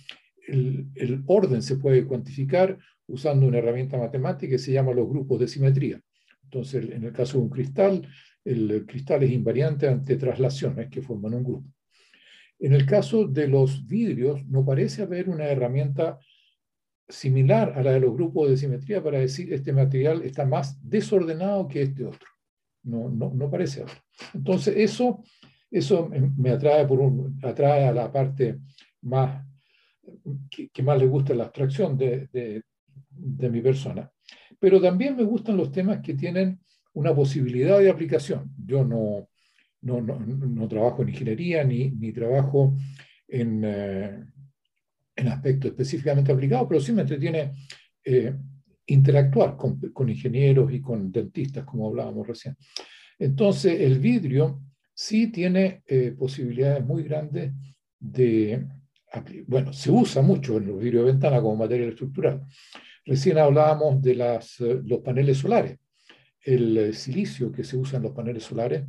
el, 0.47 1.23
orden 1.25 1.61
se 1.61 1.77
puede 1.77 2.05
cuantificar 2.05 2.77
usando 3.07 3.47
una 3.47 3.57
herramienta 3.57 3.97
matemática 3.97 4.51
que 4.51 4.59
se 4.59 4.71
llama 4.71 4.93
los 4.93 5.07
grupos 5.07 5.39
de 5.39 5.47
simetría. 5.47 6.01
Entonces, 6.43 6.89
en 6.89 7.03
el 7.03 7.11
caso 7.11 7.37
de 7.37 7.43
un 7.43 7.49
cristal, 7.49 8.07
el 8.43 8.85
cristal 8.85 9.23
es 9.23 9.31
invariante 9.31 9.87
ante 9.87 10.15
traslaciones 10.15 10.89
que 10.89 11.01
forman 11.01 11.33
un 11.33 11.43
grupo. 11.43 11.74
En 12.65 12.73
el 12.73 12.87
caso 12.87 13.27
de 13.27 13.47
los 13.47 13.85
vidrios, 13.85 14.43
no 14.47 14.65
parece 14.65 15.03
haber 15.03 15.29
una 15.29 15.45
herramienta 15.45 16.17
similar 17.07 17.73
a 17.77 17.83
la 17.83 17.91
de 17.91 17.99
los 17.99 18.11
grupos 18.11 18.49
de 18.49 18.57
simetría 18.57 19.03
para 19.03 19.19
decir 19.19 19.53
este 19.53 19.71
material 19.71 20.23
está 20.23 20.47
más 20.47 20.75
desordenado 20.81 21.67
que 21.67 21.83
este 21.83 22.05
otro. 22.05 22.27
No, 22.81 23.07
no, 23.07 23.31
no 23.35 23.51
parece 23.51 23.83
haber. 23.83 23.93
Entonces, 24.33 24.73
eso, 24.77 25.23
eso 25.69 26.09
me 26.09 26.49
atrae, 26.49 26.87
por 26.87 26.99
atrae 27.43 27.85
a 27.85 27.93
la 27.93 28.11
parte 28.11 28.57
más 29.03 29.45
que, 30.49 30.81
más 30.81 30.97
le 30.97 31.05
gusta 31.05 31.35
la 31.35 31.43
abstracción 31.43 31.95
de, 31.95 32.63
de 33.11 33.49
mi 33.51 33.61
persona. 33.61 34.11
Pero 34.57 34.81
también 34.81 35.15
me 35.15 35.23
gustan 35.23 35.55
los 35.55 35.71
temas 35.71 36.01
que 36.01 36.15
tienen 36.15 36.59
una 36.93 37.13
posibilidad 37.13 37.77
de 37.77 37.91
aplicación. 37.91 38.55
Yo 38.57 38.83
no, 38.83 39.29
no, 39.85 40.01
no, 40.01 40.67
trabajo 40.67 41.03
en 41.03 41.09
ingeniería 41.09 41.63
ni, 41.63 41.91
ni 41.91 42.11
trabajo 42.11 42.75
en, 43.27 43.61
eh, 43.63 44.25
en 45.15 45.27
aspectos 45.27 45.71
específicamente 45.71 46.31
aplicados, 46.31 46.67
pero 46.67 46.81
sí 46.81 46.91
me 46.91 47.03
entretiene 47.03 47.53
eh, 48.03 48.33
interactuar 48.87 49.55
con, 49.55 49.79
con, 49.91 50.09
ingenieros 50.09 50.73
y 50.73 50.81
con 50.81 51.11
dentistas, 51.11 51.65
como 51.65 51.87
hablábamos 51.87 52.27
recién. 52.27 52.57
Entonces, 53.19 53.79
el 53.79 53.99
vidrio 53.99 54.61
sí 54.93 55.31
tiene 55.31 55.83
eh, 55.85 56.13
posibilidades 56.17 56.83
muy 56.83 57.03
grandes 57.03 57.53
de... 57.99 58.67
Bueno, 59.47 59.71
se 59.71 59.91
usa 59.91 60.21
mucho 60.21 60.57
en 60.57 60.67
los 60.67 60.79
vidrios 60.79 61.05
de 61.05 61.11
ventana 61.11 61.41
como 61.41 61.55
material 61.55 61.89
estructural. 61.89 62.41
Recién 63.05 63.37
hablábamos 63.37 64.01
de 64.01 64.15
las, 64.15 64.59
los 64.59 64.99
paneles 64.99 65.37
solares. 65.37 65.77
El 66.41 66.93
silicio 66.93 67.49
que 67.51 67.63
se 67.63 67.77
usa 67.77 67.97
en 67.97 68.03
los 68.03 68.11
paneles 68.11 68.43
solares 68.43 68.83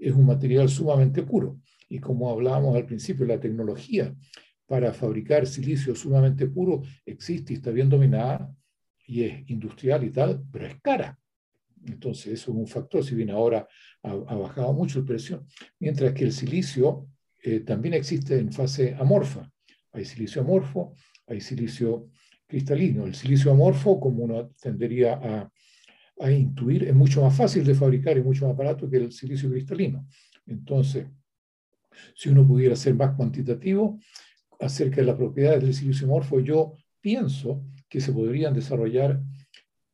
es 0.00 0.14
un 0.14 0.26
material 0.26 0.68
sumamente 0.68 1.22
puro. 1.22 1.60
Y 1.88 1.98
como 1.98 2.30
hablábamos 2.30 2.76
al 2.76 2.86
principio, 2.86 3.26
la 3.26 3.38
tecnología 3.38 4.14
para 4.66 4.92
fabricar 4.92 5.46
silicio 5.46 5.94
sumamente 5.94 6.46
puro 6.46 6.82
existe 7.04 7.52
y 7.52 7.56
está 7.56 7.70
bien 7.70 7.88
dominada 7.88 8.54
y 9.06 9.24
es 9.24 9.50
industrial 9.50 10.04
y 10.04 10.10
tal, 10.10 10.44
pero 10.52 10.66
es 10.66 10.80
cara. 10.80 11.18
Entonces, 11.86 12.26
eso 12.34 12.52
es 12.52 12.56
un 12.56 12.66
factor, 12.66 13.04
si 13.04 13.14
bien 13.14 13.30
ahora 13.30 13.66
ha, 14.02 14.14
bajado 14.14 14.72
mucho 14.72 15.00
el 15.00 15.04
precio, 15.04 15.44
mientras 15.78 16.12
que 16.12 16.24
el 16.24 16.32
silicio 16.32 17.08
eh, 17.42 17.60
también 17.60 17.94
existe 17.94 18.38
en 18.38 18.52
fase 18.52 18.94
amorfa. 18.94 19.50
Hay 19.92 20.04
silicio 20.04 20.42
amorfo, 20.42 20.94
hay 21.26 21.40
silicio 21.40 22.10
cristalino. 22.46 23.06
El 23.06 23.14
silicio 23.14 23.50
amorfo, 23.50 23.98
como 23.98 24.24
uno 24.24 24.50
tendería 24.60 25.14
a 25.14 25.50
a 26.20 26.30
intuir, 26.30 26.84
es 26.84 26.94
mucho 26.94 27.22
más 27.22 27.34
fácil 27.34 27.64
de 27.64 27.74
fabricar 27.74 28.16
y 28.18 28.22
mucho 28.22 28.46
más 28.46 28.56
barato 28.56 28.88
que 28.88 28.98
el 28.98 29.12
silicio 29.12 29.50
cristalino. 29.50 30.06
Entonces, 30.46 31.06
si 32.14 32.28
uno 32.28 32.46
pudiera 32.46 32.76
ser 32.76 32.94
más 32.94 33.14
cuantitativo 33.16 33.98
acerca 34.58 34.96
de 34.96 35.04
las 35.04 35.16
propiedades 35.16 35.62
del 35.62 35.74
silicio 35.74 36.06
morfo, 36.06 36.40
yo 36.40 36.74
pienso 37.00 37.64
que 37.88 38.00
se 38.00 38.12
podrían 38.12 38.54
desarrollar 38.54 39.20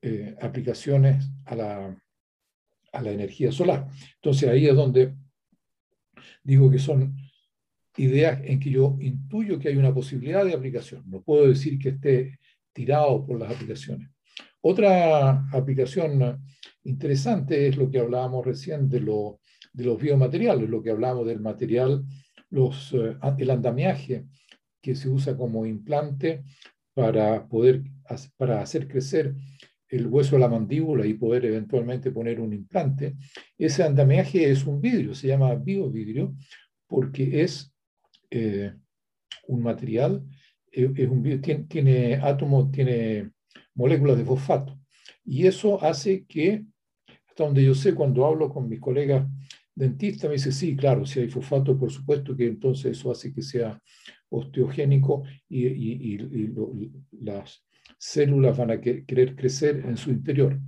eh, 0.02 0.36
aplicaciones 0.40 1.30
a 1.44 1.54
la, 1.54 2.02
a 2.92 3.02
la 3.02 3.10
energía 3.10 3.52
solar. 3.52 3.88
Entonces 4.16 4.48
ahí 4.48 4.66
es 4.66 4.74
donde 4.74 5.14
digo 6.42 6.70
que 6.70 6.78
son 6.78 7.16
ideas 7.96 8.40
en 8.44 8.60
que 8.60 8.70
yo 8.70 8.96
intuyo 9.00 9.58
que 9.58 9.68
hay 9.68 9.76
una 9.76 9.94
posibilidad 9.94 10.44
de 10.44 10.54
aplicación. 10.54 11.04
No 11.06 11.22
puedo 11.22 11.48
decir 11.48 11.78
que 11.78 11.90
esté 11.90 12.38
tirado 12.72 13.24
por 13.24 13.38
las 13.38 13.52
aplicaciones. 13.52 14.10
Otra 14.68 15.46
aplicación 15.52 16.42
interesante 16.83 17.68
es 17.68 17.76
lo 17.76 17.88
que 17.88 18.00
hablábamos 18.00 18.44
recién 18.44 18.88
de, 18.88 18.98
lo, 18.98 19.38
de 19.72 19.85
los 19.85 19.96
biomateriales, 19.96 20.68
lo 20.68 20.83
que 20.83 20.90
hablábamos 20.90 21.29
del 21.29 21.38
material, 21.38 22.05
los, 22.50 22.92
eh, 22.92 23.16
el 23.38 23.50
andamiaje 23.50 24.26
que 24.83 24.96
se 24.96 25.09
usa 25.09 25.37
como 25.37 25.66
implante 25.66 26.42
para 26.94 27.46
poder 27.46 27.85
para 28.37 28.61
hacer 28.61 28.88
crecer 28.88 29.37
el 29.88 30.09
hueso 30.09 30.35
de 30.35 30.40
la 30.40 30.48
mandíbula 30.48 31.07
y 31.07 31.14
poder 31.14 31.44
eventualmente 31.44 32.11
poner 32.11 32.40
un 32.40 32.52
implante. 32.52 33.14
Ese 33.57 33.85
andamiaje 33.85 34.50
es 34.50 34.66
un 34.66 34.81
vidrio, 34.81 35.14
se 35.14 35.29
llama 35.29 35.55
biovidrio, 35.55 36.35
porque 36.88 37.42
es 37.42 37.72
eh, 38.31 38.72
un 39.46 39.62
material, 39.62 40.24
eh, 40.72 40.92
es 40.96 41.09
un, 41.09 41.22
tiene, 41.40 41.64
tiene 41.68 42.14
átomos, 42.16 42.72
tiene 42.72 43.31
moléculas 43.76 44.18
de 44.18 44.24
fosfato. 44.24 44.78
Y 45.24 45.46
eso 45.46 45.82
hace 45.82 46.24
que, 46.24 46.64
hasta 47.28 47.44
donde 47.44 47.64
yo 47.64 47.74
sé, 47.74 47.94
cuando 47.94 48.26
hablo 48.26 48.48
con 48.48 48.68
mis 48.68 48.80
colegas 48.80 49.26
dentistas, 49.74 50.28
me 50.28 50.36
dice, 50.36 50.52
sí, 50.52 50.74
claro, 50.74 51.04
si 51.04 51.20
hay 51.20 51.28
fosfato, 51.28 51.78
por 51.78 51.92
supuesto 51.92 52.34
que 52.34 52.46
entonces 52.46 52.98
eso 52.98 53.10
hace 53.10 53.32
que 53.32 53.42
sea 53.42 53.80
osteogénico 54.30 55.24
y, 55.48 56.18
las 57.20 57.64
células 57.98 58.56
van 58.56 58.70
a 58.72 58.80
querer 58.80 59.36
crecer 59.36 59.84
en 59.86 59.96
su 59.96 60.10
interior. 60.10 60.58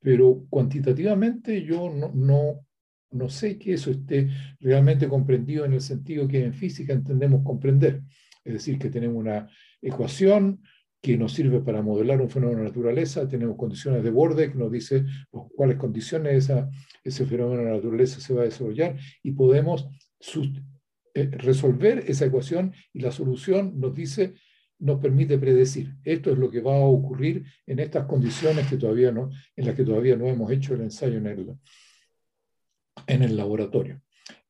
Pero 0.00 0.46
cuantitativamente 0.48 1.64
yo 1.64 1.90
no, 1.90 2.12
no, 2.14 2.66
no 3.10 3.28
sé 3.28 3.58
que 3.58 3.74
eso 3.74 3.90
esté 3.90 4.28
realmente 4.60 5.08
comprendido 5.08 5.64
en 5.64 5.72
el 5.72 5.80
sentido 5.80 6.28
que 6.28 6.44
en 6.44 6.54
física 6.54 6.92
entendemos 6.92 7.42
comprender. 7.44 8.02
Es 8.44 8.52
decir, 8.52 8.78
que 8.78 8.90
tenemos 8.90 9.16
una 9.16 9.48
ecuación 9.82 10.62
que 11.00 11.16
nos 11.16 11.32
sirve 11.32 11.60
para 11.60 11.82
modelar 11.82 12.20
un 12.20 12.30
fenómeno 12.30 12.60
de 12.60 12.68
naturaleza. 12.68 13.28
Tenemos 13.28 13.56
condiciones 13.56 14.02
de 14.02 14.10
borde 14.10 14.50
que 14.50 14.58
nos 14.58 14.72
dice 14.72 15.04
por 15.30 15.48
cuáles 15.54 15.76
condiciones 15.76 16.44
esa, 16.44 16.68
ese 17.04 17.26
fenómeno 17.26 17.62
de 17.62 17.70
naturaleza 17.70 18.20
se 18.20 18.34
va 18.34 18.42
a 18.42 18.46
desarrollar 18.46 18.96
y 19.22 19.32
podemos 19.32 19.88
eh, 21.14 21.30
resolver 21.32 22.04
esa 22.08 22.26
ecuación 22.26 22.74
y 22.92 23.00
la 23.00 23.12
solución 23.12 23.78
nos 23.78 23.94
dice, 23.94 24.34
nos 24.78 25.00
permite 25.00 25.38
predecir. 25.38 25.94
Esto 26.04 26.32
es 26.32 26.38
lo 26.38 26.50
que 26.50 26.60
va 26.60 26.76
a 26.76 26.86
ocurrir 26.86 27.44
en 27.66 27.78
estas 27.78 28.06
condiciones 28.06 28.66
que 28.66 28.76
todavía 28.76 29.12
no, 29.12 29.30
en 29.54 29.66
las 29.66 29.74
que 29.74 29.84
todavía 29.84 30.16
no 30.16 30.26
hemos 30.26 30.50
hecho 30.50 30.74
el 30.74 30.82
ensayo 30.82 31.18
en 31.18 31.26
el, 31.26 31.54
en 33.06 33.22
el 33.22 33.36
laboratorio. 33.36 34.02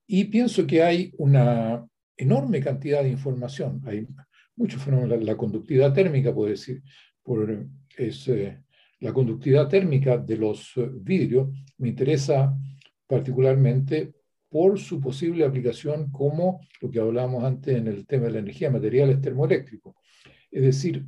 Y 0.06 0.24
pienso 0.24 0.66
que 0.66 0.82
hay 0.82 1.12
una 1.18 1.86
enorme 2.16 2.60
cantidad 2.60 3.02
de 3.02 3.10
información. 3.10 3.82
Hay 3.84 4.06
muchos 4.56 4.82
fenómenos. 4.82 5.22
La, 5.22 5.36
conductividad 5.36 5.92
térmica, 5.92 6.34
puede 6.34 6.52
decir, 6.52 6.82
por, 7.22 7.66
es, 7.96 8.28
eh, 8.28 8.62
la 9.00 9.12
conductividad 9.12 9.68
térmica 9.68 10.16
de 10.18 10.36
los 10.36 10.72
eh, 10.76 10.88
vidrios 10.92 11.48
me 11.78 11.88
interesa 11.88 12.56
particularmente 13.06 14.12
por 14.48 14.78
su 14.78 15.00
posible 15.00 15.44
aplicación 15.44 16.10
como 16.10 16.60
lo 16.80 16.90
que 16.90 17.00
hablábamos 17.00 17.44
antes 17.44 17.76
en 17.76 17.88
el 17.88 18.06
tema 18.06 18.26
de 18.26 18.32
la 18.32 18.38
energía, 18.38 18.70
materiales 18.70 19.20
termoeléctricos. 19.20 19.94
Es 20.50 20.62
decir, 20.62 21.04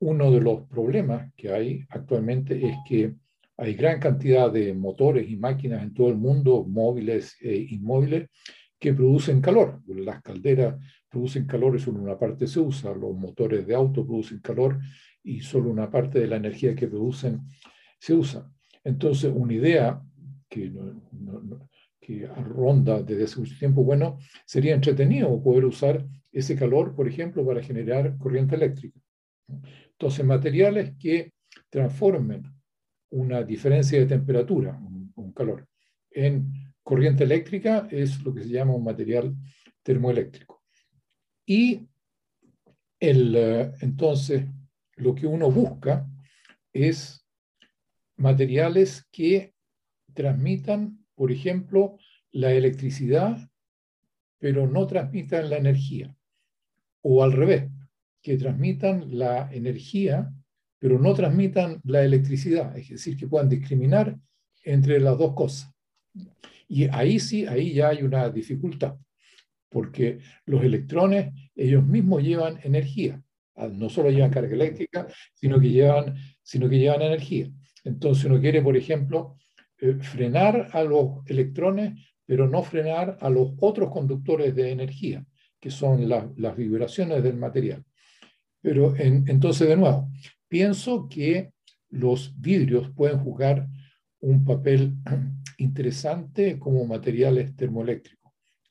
uno 0.00 0.30
de 0.30 0.40
los 0.40 0.62
problemas 0.62 1.32
que 1.36 1.52
hay 1.52 1.86
actualmente 1.90 2.66
es 2.66 2.76
que 2.88 3.14
hay 3.56 3.74
gran 3.74 4.00
cantidad 4.00 4.50
de 4.50 4.72
motores 4.72 5.28
y 5.28 5.36
máquinas 5.36 5.82
en 5.82 5.92
todo 5.92 6.08
el 6.08 6.16
mundo, 6.16 6.64
móviles 6.66 7.36
e 7.42 7.54
inmóviles, 7.54 8.30
que 8.80 8.94
producen 8.94 9.40
calor. 9.40 9.80
Las 9.86 10.22
calderas 10.22 10.76
producen 11.08 11.46
calor 11.46 11.76
y 11.76 11.78
solo 11.78 12.00
una 12.00 12.18
parte 12.18 12.46
se 12.46 12.58
usa, 12.58 12.94
los 12.94 13.14
motores 13.14 13.66
de 13.66 13.74
auto 13.74 14.06
producen 14.06 14.40
calor 14.40 14.80
y 15.22 15.40
solo 15.40 15.70
una 15.70 15.90
parte 15.90 16.18
de 16.18 16.26
la 16.26 16.36
energía 16.36 16.74
que 16.74 16.88
producen 16.88 17.42
se 17.98 18.14
usa. 18.14 18.50
Entonces, 18.82 19.30
una 19.34 19.52
idea 19.52 20.02
que, 20.48 20.72
que 22.00 22.26
ronda 22.26 23.02
desde 23.02 23.24
hace 23.24 23.40
mucho 23.40 23.58
tiempo, 23.58 23.84
bueno, 23.84 24.18
sería 24.46 24.74
entretenido 24.74 25.42
poder 25.42 25.66
usar 25.66 26.06
ese 26.32 26.56
calor, 26.56 26.94
por 26.94 27.06
ejemplo, 27.06 27.44
para 27.44 27.62
generar 27.62 28.16
corriente 28.16 28.54
eléctrica. 28.54 28.98
Entonces, 29.92 30.24
materiales 30.24 30.94
que 30.98 31.32
transformen 31.68 32.42
una 33.10 33.42
diferencia 33.42 33.98
de 33.98 34.06
temperatura, 34.06 34.80
un, 34.80 35.32
calor, 35.32 35.66
en 36.10 36.69
corriente 36.90 37.22
eléctrica 37.22 37.86
es 37.88 38.20
lo 38.24 38.34
que 38.34 38.42
se 38.42 38.48
llama 38.48 38.74
un 38.74 38.82
material 38.82 39.32
termoeléctrico. 39.84 40.64
Y 41.46 41.88
el, 42.98 43.36
eh, 43.36 43.72
entonces 43.80 44.44
lo 44.96 45.14
que 45.14 45.28
uno 45.28 45.52
busca 45.52 46.04
es 46.72 47.24
materiales 48.16 49.06
que 49.12 49.54
transmitan, 50.14 51.06
por 51.14 51.30
ejemplo, 51.30 51.96
la 52.32 52.50
electricidad, 52.54 53.38
pero 54.40 54.66
no 54.66 54.88
transmitan 54.88 55.48
la 55.48 55.58
energía. 55.58 56.16
O 57.02 57.22
al 57.22 57.30
revés, 57.30 57.70
que 58.20 58.36
transmitan 58.36 59.16
la 59.16 59.48
energía, 59.52 60.28
pero 60.80 60.98
no 60.98 61.14
transmitan 61.14 61.80
la 61.84 62.02
electricidad, 62.02 62.76
es 62.76 62.88
decir, 62.88 63.16
que 63.16 63.28
puedan 63.28 63.48
discriminar 63.48 64.18
entre 64.64 64.98
las 64.98 65.16
dos 65.16 65.34
cosas. 65.34 65.72
Y 66.72 66.84
ahí 66.84 67.18
sí, 67.18 67.46
ahí 67.46 67.74
ya 67.74 67.88
hay 67.88 68.04
una 68.04 68.30
dificultad, 68.30 68.94
porque 69.68 70.20
los 70.46 70.62
electrones, 70.62 71.34
ellos 71.56 71.84
mismos 71.84 72.22
llevan 72.22 72.60
energía. 72.62 73.20
Ah, 73.56 73.66
no 73.66 73.88
solo 73.88 74.08
llevan 74.08 74.30
carga 74.30 74.54
eléctrica, 74.54 75.08
sino 75.34 75.58
que 75.58 75.68
llevan, 75.68 76.14
sino 76.40 76.68
que 76.68 76.78
llevan 76.78 77.02
energía. 77.02 77.50
Entonces 77.82 78.26
uno 78.26 78.40
quiere, 78.40 78.62
por 78.62 78.76
ejemplo, 78.76 79.36
eh, 79.80 79.94
frenar 79.94 80.68
a 80.72 80.84
los 80.84 81.26
electrones, 81.26 81.98
pero 82.24 82.48
no 82.48 82.62
frenar 82.62 83.18
a 83.20 83.28
los 83.30 83.50
otros 83.58 83.90
conductores 83.90 84.54
de 84.54 84.70
energía, 84.70 85.26
que 85.58 85.72
son 85.72 86.08
las 86.08 86.56
vibraciones 86.56 87.20
del 87.24 87.36
material. 87.36 87.82
Pero 88.62 88.94
entonces, 88.96 89.66
de 89.66 89.76
nuevo, 89.76 90.08
pienso 90.46 91.08
que 91.08 91.50
los 91.88 92.40
vidrios 92.40 92.92
pueden 92.94 93.18
jugar 93.18 93.66
un 94.20 94.44
papel 94.44 94.94
interesante 95.58 96.58
como 96.58 96.84
materiales 96.86 97.54
termoeléctricos. 97.56 98.20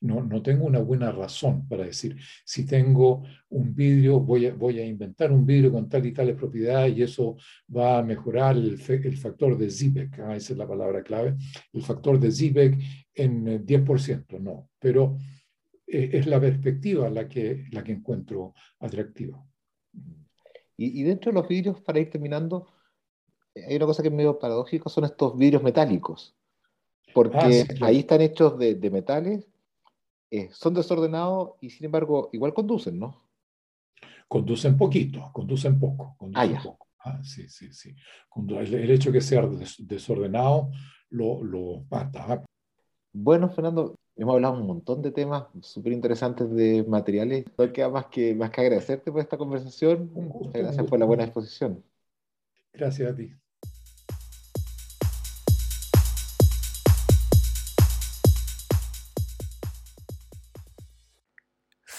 No, 0.02 0.24
no, 0.24 0.42
tengo 0.42 0.66
una 0.66 0.80
buena 0.80 1.12
razón 1.12 1.68
para 1.68 1.84
decir, 1.84 2.16
si 2.46 2.66
tengo 2.66 3.24
un 3.50 3.76
vidrio, 3.76 4.22
voy 4.22 4.46
a, 4.46 4.54
voy 4.54 4.80
a 4.80 4.86
inventar 4.86 5.30
un 5.30 5.46
vidrio 5.46 5.74
con 5.74 5.90
tal 5.90 6.06
y 6.06 6.14
tales 6.14 6.38
propiedades 6.38 6.98
y 6.98 7.04
eso 7.04 7.36
va 7.76 7.98
a 7.98 8.04
mejorar 8.04 8.56
el, 8.56 8.80
el 8.88 9.18
factor 9.18 9.58
de 9.58 9.70
Zibek, 9.70 10.20
ah, 10.20 10.38
esa 10.38 10.54
es 10.54 10.58
la 10.58 10.68
palabra 10.68 11.04
clave, 11.04 11.36
el 11.74 11.82
factor 11.82 12.18
de 12.18 12.32
Zibek 12.32 12.80
en 13.14 13.66
10%, 13.66 14.26
eh, 14.30 14.40
no, 14.40 14.70
pero 14.80 15.18
eh, 15.86 16.12
es 16.14 16.28
la 16.28 16.40
perspectiva 16.40 17.10
la 17.10 17.28
que, 17.28 17.66
la 17.72 17.84
que 17.84 17.92
encuentro 17.92 18.54
atractiva. 18.80 19.44
Y, 20.82 21.04
dentro 21.04 21.32
de 21.32 21.40
los 21.40 21.48
vidrios, 21.50 21.82
para 21.82 22.00
ir 22.00 22.10
terminando, 22.10 22.68
hay 23.68 23.76
una 23.76 23.86
cosa 23.86 24.02
que 24.02 24.10
es 24.10 24.14
medio 24.14 24.40
paradójica, 24.40 24.90
son 24.90 25.06
estos 25.06 25.38
vidrios 25.38 25.64
metálicos, 25.64 26.36
porque 27.14 27.66
ah, 27.82 27.86
ahí 27.86 28.00
están 28.00 28.22
hechos 28.22 28.58
de, 28.58 28.76
de 28.76 28.90
metales 28.90 29.48
eh, 30.32 30.50
son 30.52 30.76
desordenados 30.76 31.54
y 31.60 31.72
sin 31.72 31.86
embargo 31.86 32.30
igual 32.34 32.54
conducen, 32.54 33.00
¿no? 33.00 33.24
Conducen 34.28 34.78
poquito, 34.78 35.32
conducen 35.34 35.80
poco. 35.80 36.16
Conducen 36.18 36.56
ah, 36.56 36.62
poco. 36.64 36.88
Ah, 37.00 37.24
sí, 37.24 37.50
sí, 37.50 37.74
sí. 37.74 37.96
El, 38.36 38.92
hecho 38.92 39.10
de 39.10 39.18
que 39.18 39.22
sea 39.22 39.50
desordenado 39.80 40.70
lo, 41.10 41.44
lo 41.44 41.84
mata. 41.90 42.44
Bueno, 43.12 43.50
Fernando, 43.50 43.96
hemos 44.16 44.36
hablado 44.36 44.60
un 44.60 44.68
montón 44.68 45.02
de 45.02 45.12
temas 45.12 45.46
súper 45.62 45.94
interesantes 45.94 46.52
de 46.52 46.86
materiales. 46.88 47.46
No 47.58 47.74
queda 47.74 47.90
más 47.90 48.06
que, 48.06 48.36
más 48.36 48.52
que 48.52 48.62
agradecerte 48.62 49.12
por 49.12 49.22
esta 49.22 49.38
conversación. 49.38 50.12
Muchas 50.14 50.62
gracias 50.62 50.86
por 50.86 51.00
la 51.00 51.06
buena 51.06 51.24
exposición. 51.24 51.84
Gracias 52.72 53.12
a 53.12 53.16
ti. 53.16 53.34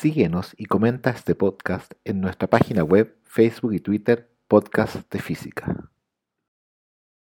Síguenos 0.01 0.55
y 0.57 0.65
comenta 0.65 1.11
este 1.11 1.35
podcast 1.35 1.93
en 2.07 2.23
nuestra 2.23 2.49
página 2.49 2.83
web, 2.83 3.19
Facebook 3.23 3.75
y 3.75 3.81
Twitter, 3.81 4.31
Podcast 4.49 5.13
de 5.13 5.19
Física. 5.19 5.91